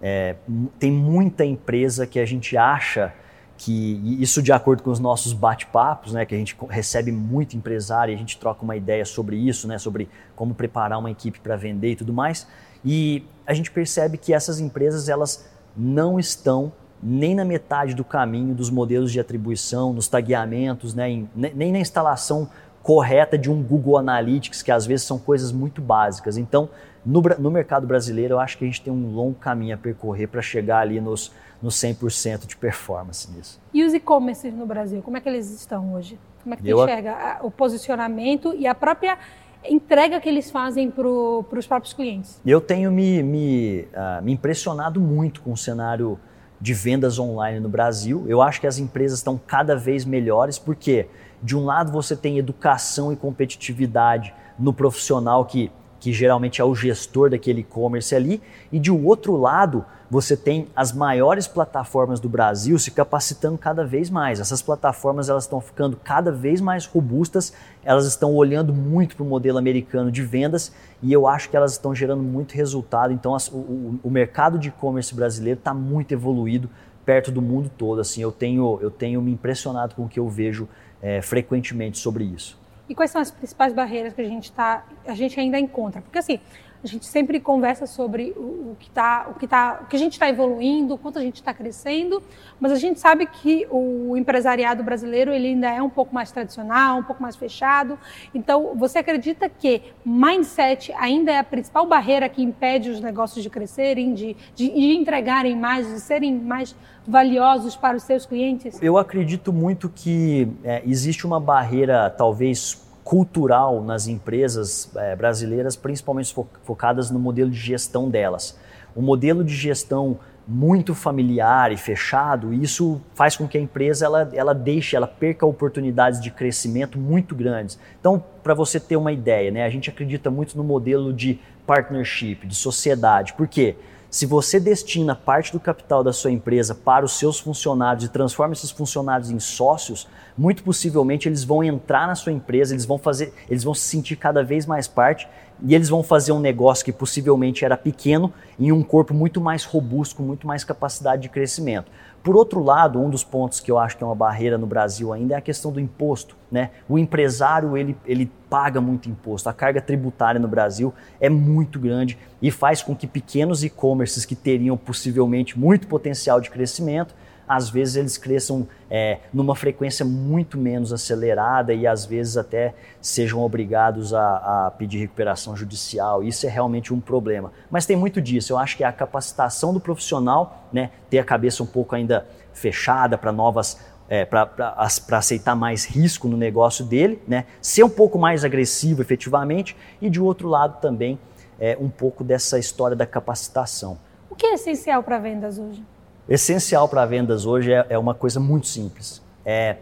É, 0.00 0.36
tem 0.78 0.92
muita 0.92 1.44
empresa 1.44 2.06
que 2.06 2.20
a 2.20 2.24
gente 2.24 2.56
acha 2.56 3.12
que 3.56 4.18
isso 4.20 4.42
de 4.42 4.52
acordo 4.52 4.82
com 4.82 4.90
os 4.90 5.00
nossos 5.00 5.32
bate-papos, 5.32 6.12
né, 6.12 6.26
que 6.26 6.34
a 6.34 6.38
gente 6.38 6.56
recebe 6.68 7.10
muito 7.10 7.56
empresário, 7.56 8.14
a 8.14 8.16
gente 8.16 8.38
troca 8.38 8.62
uma 8.62 8.76
ideia 8.76 9.04
sobre 9.04 9.36
isso, 9.36 9.66
né, 9.66 9.78
sobre 9.78 10.08
como 10.34 10.54
preparar 10.54 10.98
uma 10.98 11.10
equipe 11.10 11.40
para 11.40 11.56
vender 11.56 11.92
e 11.92 11.96
tudo 11.96 12.12
mais, 12.12 12.46
e 12.84 13.24
a 13.46 13.54
gente 13.54 13.70
percebe 13.70 14.18
que 14.18 14.34
essas 14.34 14.60
empresas 14.60 15.08
elas 15.08 15.48
não 15.76 16.18
estão 16.18 16.72
nem 17.02 17.34
na 17.34 17.44
metade 17.44 17.94
do 17.94 18.04
caminho 18.04 18.54
dos 18.54 18.70
modelos 18.70 19.12
de 19.12 19.20
atribuição, 19.20 19.92
nos 19.92 20.08
tagueamentos, 20.08 20.94
né, 20.94 21.10
em, 21.10 21.30
nem 21.34 21.72
na 21.72 21.78
instalação 21.78 22.48
correta 22.86 23.36
de 23.36 23.50
um 23.50 23.60
Google 23.60 23.98
Analytics, 23.98 24.62
que 24.62 24.70
às 24.70 24.86
vezes 24.86 25.04
são 25.04 25.18
coisas 25.18 25.50
muito 25.50 25.82
básicas. 25.82 26.38
Então, 26.38 26.70
no, 27.04 27.20
no 27.36 27.50
mercado 27.50 27.84
brasileiro, 27.84 28.34
eu 28.34 28.38
acho 28.38 28.56
que 28.56 28.62
a 28.62 28.66
gente 28.68 28.80
tem 28.80 28.92
um 28.92 29.12
longo 29.12 29.34
caminho 29.34 29.74
a 29.74 29.76
percorrer 29.76 30.28
para 30.28 30.40
chegar 30.40 30.78
ali 30.78 31.00
nos 31.00 31.32
no 31.60 31.68
100% 31.68 32.46
de 32.46 32.56
performance 32.56 33.28
nisso. 33.32 33.60
E 33.74 33.82
os 33.82 33.92
e-commerces 33.92 34.54
no 34.54 34.66
Brasil, 34.66 35.02
como 35.02 35.16
é 35.16 35.20
que 35.20 35.28
eles 35.28 35.50
estão 35.50 35.94
hoje? 35.94 36.16
Como 36.44 36.54
é 36.54 36.56
que 36.58 36.62
você 36.62 36.72
Eu... 36.72 36.84
enxerga 36.84 37.38
o 37.42 37.50
posicionamento 37.50 38.54
e 38.54 38.68
a 38.68 38.74
própria 38.74 39.18
entrega 39.64 40.20
que 40.20 40.28
eles 40.28 40.48
fazem 40.48 40.88
para 40.88 41.08
os 41.08 41.66
próprios 41.66 41.92
clientes? 41.92 42.40
Eu 42.46 42.60
tenho 42.60 42.92
me, 42.92 43.20
me, 43.20 43.80
uh, 43.80 44.22
me 44.22 44.32
impressionado 44.32 45.00
muito 45.00 45.40
com 45.40 45.50
o 45.50 45.56
cenário 45.56 46.20
de 46.60 46.74
vendas 46.74 47.18
online 47.18 47.60
no 47.60 47.68
Brasil. 47.68 48.24
Eu 48.28 48.40
acho 48.42 48.60
que 48.60 48.66
as 48.66 48.78
empresas 48.78 49.18
estão 49.18 49.38
cada 49.46 49.76
vez 49.76 50.04
melhores, 50.04 50.58
porque 50.58 51.08
de 51.42 51.56
um 51.56 51.64
lado 51.64 51.92
você 51.92 52.16
tem 52.16 52.38
educação 52.38 53.12
e 53.12 53.16
competitividade 53.16 54.34
no 54.58 54.72
profissional 54.72 55.44
que, 55.44 55.70
que 55.98 56.12
geralmente 56.12 56.60
é 56.60 56.64
o 56.64 56.74
gestor 56.74 57.30
daquele 57.30 57.60
e-commerce 57.60 58.14
ali, 58.14 58.42
e 58.70 58.78
de 58.78 58.90
outro 58.90 59.36
lado 59.36 59.84
você 60.10 60.36
tem 60.36 60.68
as 60.74 60.92
maiores 60.92 61.48
plataformas 61.48 62.20
do 62.20 62.28
Brasil 62.28 62.78
se 62.78 62.90
capacitando 62.90 63.58
cada 63.58 63.84
vez 63.84 64.08
mais. 64.08 64.38
Essas 64.38 64.62
plataformas 64.62 65.28
elas 65.28 65.44
estão 65.44 65.60
ficando 65.60 65.96
cada 65.96 66.30
vez 66.30 66.60
mais 66.60 66.86
robustas, 66.86 67.52
elas 67.84 68.06
estão 68.06 68.34
olhando 68.34 68.72
muito 68.72 69.16
para 69.16 69.24
o 69.24 69.26
modelo 69.26 69.58
americano 69.58 70.10
de 70.10 70.22
vendas 70.22 70.72
e 71.02 71.12
eu 71.12 71.26
acho 71.26 71.50
que 71.50 71.56
elas 71.56 71.72
estão 71.72 71.94
gerando 71.94 72.22
muito 72.22 72.54
resultado. 72.54 73.12
Então 73.12 73.34
as, 73.34 73.48
o, 73.48 73.98
o, 74.02 74.10
mercado 74.10 74.58
de 74.58 74.68
e-commerce 74.68 75.14
brasileiro 75.14 75.58
está 75.58 75.74
muito 75.74 76.12
evoluído 76.12 76.70
perto 77.04 77.32
do 77.32 77.42
mundo 77.42 77.70
todo. 77.76 78.00
Assim, 78.00 78.22
eu 78.22 78.30
tenho, 78.30 78.78
eu 78.80 78.90
tenho 78.90 79.20
me 79.20 79.32
impressionado 79.32 79.94
com 79.94 80.04
o 80.04 80.08
que 80.08 80.20
eu 80.20 80.28
vejo 80.28 80.68
é, 81.02 81.20
frequentemente 81.20 81.98
sobre 81.98 82.24
isso. 82.24 82.58
E 82.88 82.94
quais 82.94 83.10
são 83.10 83.20
as 83.20 83.30
principais 83.30 83.72
barreiras 83.72 84.12
que 84.14 84.20
a 84.20 84.24
gente, 84.24 84.52
tá, 84.52 84.84
a 85.06 85.14
gente 85.14 85.38
ainda 85.38 85.58
encontra? 85.58 86.00
Porque 86.00 86.18
assim, 86.18 86.38
a 86.86 86.88
gente 86.88 87.06
sempre 87.06 87.40
conversa 87.40 87.84
sobre 87.84 88.32
o, 88.36 88.76
que, 88.78 88.88
tá, 88.90 89.26
o, 89.28 89.34
que 89.34 89.46
tá, 89.48 89.80
o 89.82 89.86
que 89.86 89.96
a 89.96 89.98
gente 89.98 90.12
está 90.12 90.28
evoluindo, 90.28 90.94
o 90.94 90.98
quanto 90.98 91.18
a 91.18 91.22
gente 91.22 91.36
está 91.36 91.52
crescendo, 91.52 92.22
mas 92.60 92.70
a 92.70 92.76
gente 92.76 93.00
sabe 93.00 93.26
que 93.26 93.66
o 93.70 94.16
empresariado 94.16 94.84
brasileiro 94.84 95.32
ele 95.32 95.48
ainda 95.48 95.68
é 95.68 95.82
um 95.82 95.90
pouco 95.90 96.14
mais 96.14 96.30
tradicional, 96.30 96.98
um 96.98 97.02
pouco 97.02 97.20
mais 97.20 97.34
fechado. 97.34 97.98
Então, 98.32 98.76
você 98.76 99.00
acredita 99.00 99.48
que 99.48 99.82
mindset 100.04 100.92
ainda 100.92 101.32
é 101.32 101.38
a 101.38 101.44
principal 101.44 101.86
barreira 101.86 102.28
que 102.28 102.40
impede 102.40 102.88
os 102.88 103.00
negócios 103.00 103.42
de 103.42 103.50
crescerem, 103.50 104.14
de, 104.14 104.36
de, 104.54 104.68
de 104.70 104.96
entregarem 104.96 105.56
mais, 105.56 105.88
de 105.88 106.00
serem 106.00 106.38
mais 106.38 106.76
valiosos 107.04 107.74
para 107.74 107.96
os 107.96 108.04
seus 108.04 108.24
clientes? 108.24 108.80
Eu 108.80 108.96
acredito 108.96 109.52
muito 109.52 109.88
que 109.88 110.48
é, 110.62 110.82
existe 110.86 111.26
uma 111.26 111.40
barreira, 111.40 112.08
talvez 112.10 112.85
cultural 113.06 113.84
nas 113.84 114.08
empresas 114.08 114.90
é, 114.96 115.14
brasileiras, 115.14 115.76
principalmente 115.76 116.34
focadas 116.64 117.08
no 117.08 117.20
modelo 117.20 117.48
de 117.48 117.56
gestão 117.56 118.10
delas. 118.10 118.58
O 118.96 119.00
modelo 119.00 119.44
de 119.44 119.54
gestão 119.54 120.18
muito 120.44 120.92
familiar 120.92 121.70
e 121.70 121.76
fechado, 121.76 122.52
isso 122.52 123.00
faz 123.14 123.36
com 123.36 123.46
que 123.46 123.56
a 123.56 123.60
empresa 123.60 124.06
ela, 124.06 124.28
ela 124.32 124.52
deixe, 124.52 124.96
ela 124.96 125.06
perca 125.06 125.46
oportunidades 125.46 126.20
de 126.20 126.32
crescimento 126.32 126.98
muito 126.98 127.32
grandes. 127.36 127.78
Então, 128.00 128.22
para 128.42 128.54
você 128.54 128.80
ter 128.80 128.96
uma 128.96 129.12
ideia, 129.12 129.52
né, 129.52 129.64
a 129.64 129.70
gente 129.70 129.88
acredita 129.88 130.28
muito 130.28 130.56
no 130.56 130.64
modelo 130.64 131.12
de 131.12 131.38
partnership, 131.64 132.44
de 132.44 132.56
sociedade. 132.56 133.34
Por 133.34 133.46
quê? 133.46 133.76
Se 134.16 134.24
você 134.24 134.58
destina 134.58 135.14
parte 135.14 135.52
do 135.52 135.60
capital 135.60 136.02
da 136.02 136.10
sua 136.10 136.30
empresa 136.30 136.74
para 136.74 137.04
os 137.04 137.18
seus 137.18 137.38
funcionários 137.38 138.02
e 138.02 138.08
transforma 138.08 138.54
esses 138.54 138.70
funcionários 138.70 139.30
em 139.30 139.38
sócios, 139.38 140.08
muito 140.38 140.62
possivelmente 140.62 141.28
eles 141.28 141.44
vão 141.44 141.62
entrar 141.62 142.06
na 142.06 142.14
sua 142.14 142.32
empresa, 142.32 142.72
eles 142.72 142.86
vão 142.86 142.96
fazer, 142.96 143.34
eles 143.46 143.62
vão 143.62 143.74
se 143.74 143.82
sentir 143.82 144.16
cada 144.16 144.42
vez 144.42 144.64
mais 144.64 144.88
parte 144.88 145.28
e 145.62 145.74
eles 145.74 145.90
vão 145.90 146.02
fazer 146.02 146.32
um 146.32 146.40
negócio 146.40 146.82
que 146.82 146.94
possivelmente 146.94 147.62
era 147.62 147.76
pequeno 147.76 148.32
em 148.58 148.72
um 148.72 148.82
corpo 148.82 149.12
muito 149.12 149.38
mais 149.38 149.64
robusto, 149.64 150.16
com 150.16 150.22
muito 150.22 150.46
mais 150.46 150.64
capacidade 150.64 151.20
de 151.20 151.28
crescimento. 151.28 151.92
Por 152.26 152.34
outro 152.34 152.60
lado, 152.60 153.00
um 153.00 153.08
dos 153.08 153.22
pontos 153.22 153.60
que 153.60 153.70
eu 153.70 153.78
acho 153.78 153.96
que 153.96 154.02
é 154.02 154.06
uma 154.06 154.12
barreira 154.12 154.58
no 154.58 154.66
Brasil 154.66 155.12
ainda 155.12 155.34
é 155.34 155.38
a 155.38 155.40
questão 155.40 155.70
do 155.70 155.78
imposto. 155.78 156.36
Né? 156.50 156.70
O 156.88 156.98
empresário 156.98 157.76
ele, 157.76 157.96
ele 158.04 158.28
paga 158.50 158.80
muito 158.80 159.08
imposto. 159.08 159.48
A 159.48 159.52
carga 159.52 159.80
tributária 159.80 160.40
no 160.40 160.48
Brasil 160.48 160.92
é 161.20 161.28
muito 161.28 161.78
grande 161.78 162.18
e 162.42 162.50
faz 162.50 162.82
com 162.82 162.96
que 162.96 163.06
pequenos 163.06 163.62
e-commerces 163.62 164.24
que 164.24 164.34
teriam 164.34 164.76
possivelmente 164.76 165.56
muito 165.56 165.86
potencial 165.86 166.40
de 166.40 166.50
crescimento 166.50 167.14
às 167.48 167.68
vezes 167.70 167.96
eles 167.96 168.18
cresçam 168.18 168.66
é, 168.90 169.18
numa 169.32 169.54
frequência 169.54 170.04
muito 170.04 170.58
menos 170.58 170.92
acelerada 170.92 171.72
e 171.72 171.86
às 171.86 172.04
vezes 172.04 172.36
até 172.36 172.74
sejam 173.00 173.40
obrigados 173.40 174.12
a, 174.12 174.66
a, 174.66 174.70
pedir 174.70 174.98
recuperação 174.98 175.56
judicial. 175.56 176.22
Isso 176.22 176.46
é 176.46 176.48
realmente 176.48 176.92
um 176.92 177.00
problema. 177.00 177.52
Mas 177.70 177.86
tem 177.86 177.96
muito 177.96 178.20
disso. 178.20 178.52
Eu 178.52 178.58
acho 178.58 178.76
que 178.76 178.84
a 178.84 178.92
capacitação 178.92 179.72
do 179.72 179.80
profissional, 179.80 180.68
né, 180.72 180.90
ter 181.08 181.18
a 181.18 181.24
cabeça 181.24 181.62
um 181.62 181.66
pouco 181.66 181.94
ainda 181.94 182.26
fechada 182.52 183.16
para 183.18 183.32
novas 183.32 183.78
é, 184.08 184.24
para 184.24 184.74
aceitar 185.10 185.54
mais 185.56 185.84
risco 185.84 186.28
no 186.28 186.36
negócio 186.36 186.84
dele, 186.84 187.20
né? 187.26 187.44
ser 187.60 187.82
um 187.82 187.88
pouco 187.88 188.18
mais 188.18 188.44
agressivo 188.44 189.02
efetivamente, 189.02 189.76
e 190.00 190.08
de 190.08 190.20
outro 190.20 190.48
lado 190.48 190.80
também 190.80 191.18
é, 191.58 191.76
um 191.80 191.88
pouco 191.88 192.22
dessa 192.22 192.58
história 192.58 192.96
da 192.96 193.06
capacitação. 193.06 193.98
O 194.30 194.34
que 194.34 194.46
é 194.46 194.54
essencial 194.54 195.02
para 195.02 195.18
vendas 195.18 195.58
hoje? 195.58 195.82
Essencial 196.28 196.88
para 196.88 197.06
vendas 197.06 197.46
hoje 197.46 197.72
é, 197.72 197.86
é, 197.88 197.98
uma 197.98 198.14
coisa 198.14 198.40
muito 198.40 198.66
simples, 198.66 199.22
é 199.44 199.76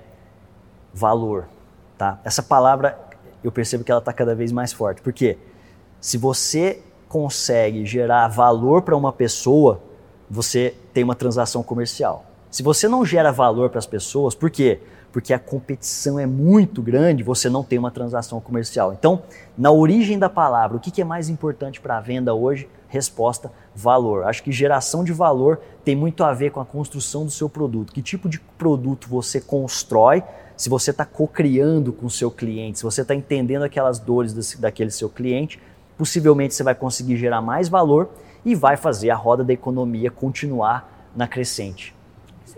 valor. 0.93 1.49
Tá? 1.97 2.21
Essa 2.23 2.43
palavra 2.43 2.99
eu 3.43 3.51
percebo 3.51 3.83
que 3.83 3.91
ela 3.91 3.99
está 3.99 4.13
cada 4.13 4.35
vez 4.35 4.53
mais 4.53 4.73
forte, 4.73 5.01
porque 5.01 5.39
se 6.01 6.19
você 6.19 6.83
consegue 7.09 7.87
gerar 7.87 8.29
valor 8.29 8.83
para 8.83 8.97
uma 8.97 9.13
pessoa, 9.13 9.81
você 10.29 10.75
tem 10.93 11.03
uma 11.03 11.15
transação 11.15 11.63
comercial. 11.63 12.27
Se 12.51 12.63
você 12.63 12.89
não 12.89 13.05
gera 13.05 13.33
valor 13.33 13.71
para 13.71 13.79
as 13.79 13.87
pessoas, 13.87 14.35
por 14.35 14.51
quê? 14.51 14.81
Porque 15.13 15.33
a 15.33 15.39
competição 15.39 16.19
é 16.19 16.27
muito 16.27 16.83
grande, 16.83 17.23
você 17.23 17.49
não 17.49 17.63
tem 17.63 17.79
uma 17.79 17.91
transação 17.91 18.41
comercial. 18.41 18.93
Então, 18.93 19.23
na 19.57 19.71
origem 19.71 20.19
da 20.19 20.29
palavra, 20.29 20.77
o 20.77 20.81
que 20.81 21.01
é 21.01 21.05
mais 21.05 21.29
importante 21.29 21.81
para 21.81 21.97
a 21.97 22.01
venda 22.01 22.35
hoje? 22.35 22.69
Resposta: 22.89 23.51
valor. 23.75 24.25
Acho 24.25 24.43
que 24.43 24.53
geração 24.53 25.05
de 25.05 25.13
valor 25.13 25.61
tem 25.85 25.95
muito 25.95 26.25
a 26.25 26.33
ver 26.33 26.51
com 26.51 26.61
a 26.61 26.65
construção 26.65 27.25
do 27.25 27.31
seu 27.31 27.49
produto. 27.49 27.93
Que 27.93 28.01
tipo 28.01 28.29
de 28.29 28.41
produto 28.41 29.09
você 29.09 29.41
constrói? 29.41 30.23
Se 30.57 30.69
você 30.69 30.91
está 30.93 31.05
co-criando 31.05 31.93
com 31.93 32.07
o 32.07 32.11
seu 32.11 32.31
cliente, 32.31 32.79
se 32.79 32.85
você 32.85 33.03
está 33.03 33.15
entendendo 33.15 33.63
aquelas 33.65 33.99
dores 33.99 34.33
desse, 34.33 34.61
daquele 34.61 34.91
seu 34.91 35.11
cliente, 35.11 35.61
possivelmente 35.99 36.55
você 36.55 36.63
vai 36.63 36.75
conseguir 36.75 37.17
gerar 37.17 37.43
mais 37.43 37.69
valor 37.69 38.11
e 38.45 38.55
vai 38.55 38.77
fazer 38.77 39.11
a 39.11 39.17
roda 39.17 39.45
da 39.45 39.53
economia 39.53 40.11
continuar 40.11 41.11
na 41.15 41.27
crescente. 41.29 41.95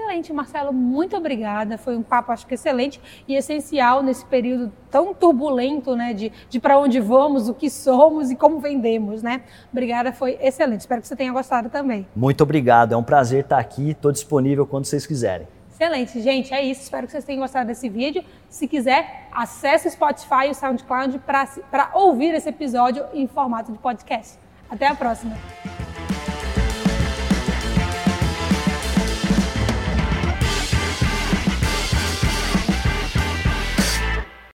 Excelente, 0.06 0.32
Marcelo, 0.32 0.72
muito 0.72 1.16
obrigada. 1.16 1.76
Foi 1.76 1.96
um 1.96 2.02
papo, 2.02 2.30
acho 2.30 2.46
que 2.46 2.54
excelente 2.54 3.00
e 3.26 3.34
essencial 3.34 4.04
nesse 4.04 4.24
período 4.24 4.72
tão 4.88 5.12
turbulento, 5.12 5.96
né, 5.96 6.14
de, 6.14 6.32
de 6.48 6.60
para 6.60 6.78
onde 6.78 7.00
vamos, 7.00 7.48
o 7.48 7.54
que 7.54 7.68
somos 7.68 8.30
e 8.30 8.36
como 8.36 8.60
vendemos, 8.60 9.20
né? 9.20 9.42
Obrigada, 9.72 10.12
foi 10.12 10.38
excelente. 10.40 10.82
Espero 10.82 11.02
que 11.02 11.08
você 11.08 11.16
tenha 11.16 11.32
gostado 11.32 11.68
também. 11.68 12.06
Muito 12.14 12.40
obrigado, 12.44 12.92
é 12.92 12.96
um 12.96 13.02
prazer 13.02 13.42
estar 13.42 13.58
aqui. 13.58 13.90
Estou 13.90 14.12
disponível 14.12 14.64
quando 14.64 14.84
vocês 14.84 15.04
quiserem. 15.04 15.48
Excelente, 15.72 16.22
gente. 16.22 16.54
É 16.54 16.62
isso. 16.62 16.82
Espero 16.82 17.06
que 17.06 17.12
vocês 17.12 17.24
tenham 17.24 17.42
gostado 17.42 17.66
desse 17.66 17.88
vídeo. 17.88 18.22
Se 18.48 18.68
quiser, 18.68 19.28
acesse 19.32 19.88
o 19.88 19.90
Spotify 19.90 20.46
e 20.46 20.50
o 20.50 20.54
SoundCloud 20.54 21.18
para 21.18 21.90
ouvir 21.94 22.32
esse 22.32 22.48
episódio 22.48 23.04
em 23.12 23.26
formato 23.26 23.72
de 23.72 23.78
podcast. 23.78 24.38
Até 24.70 24.86
a 24.86 24.94
próxima. 24.94 25.36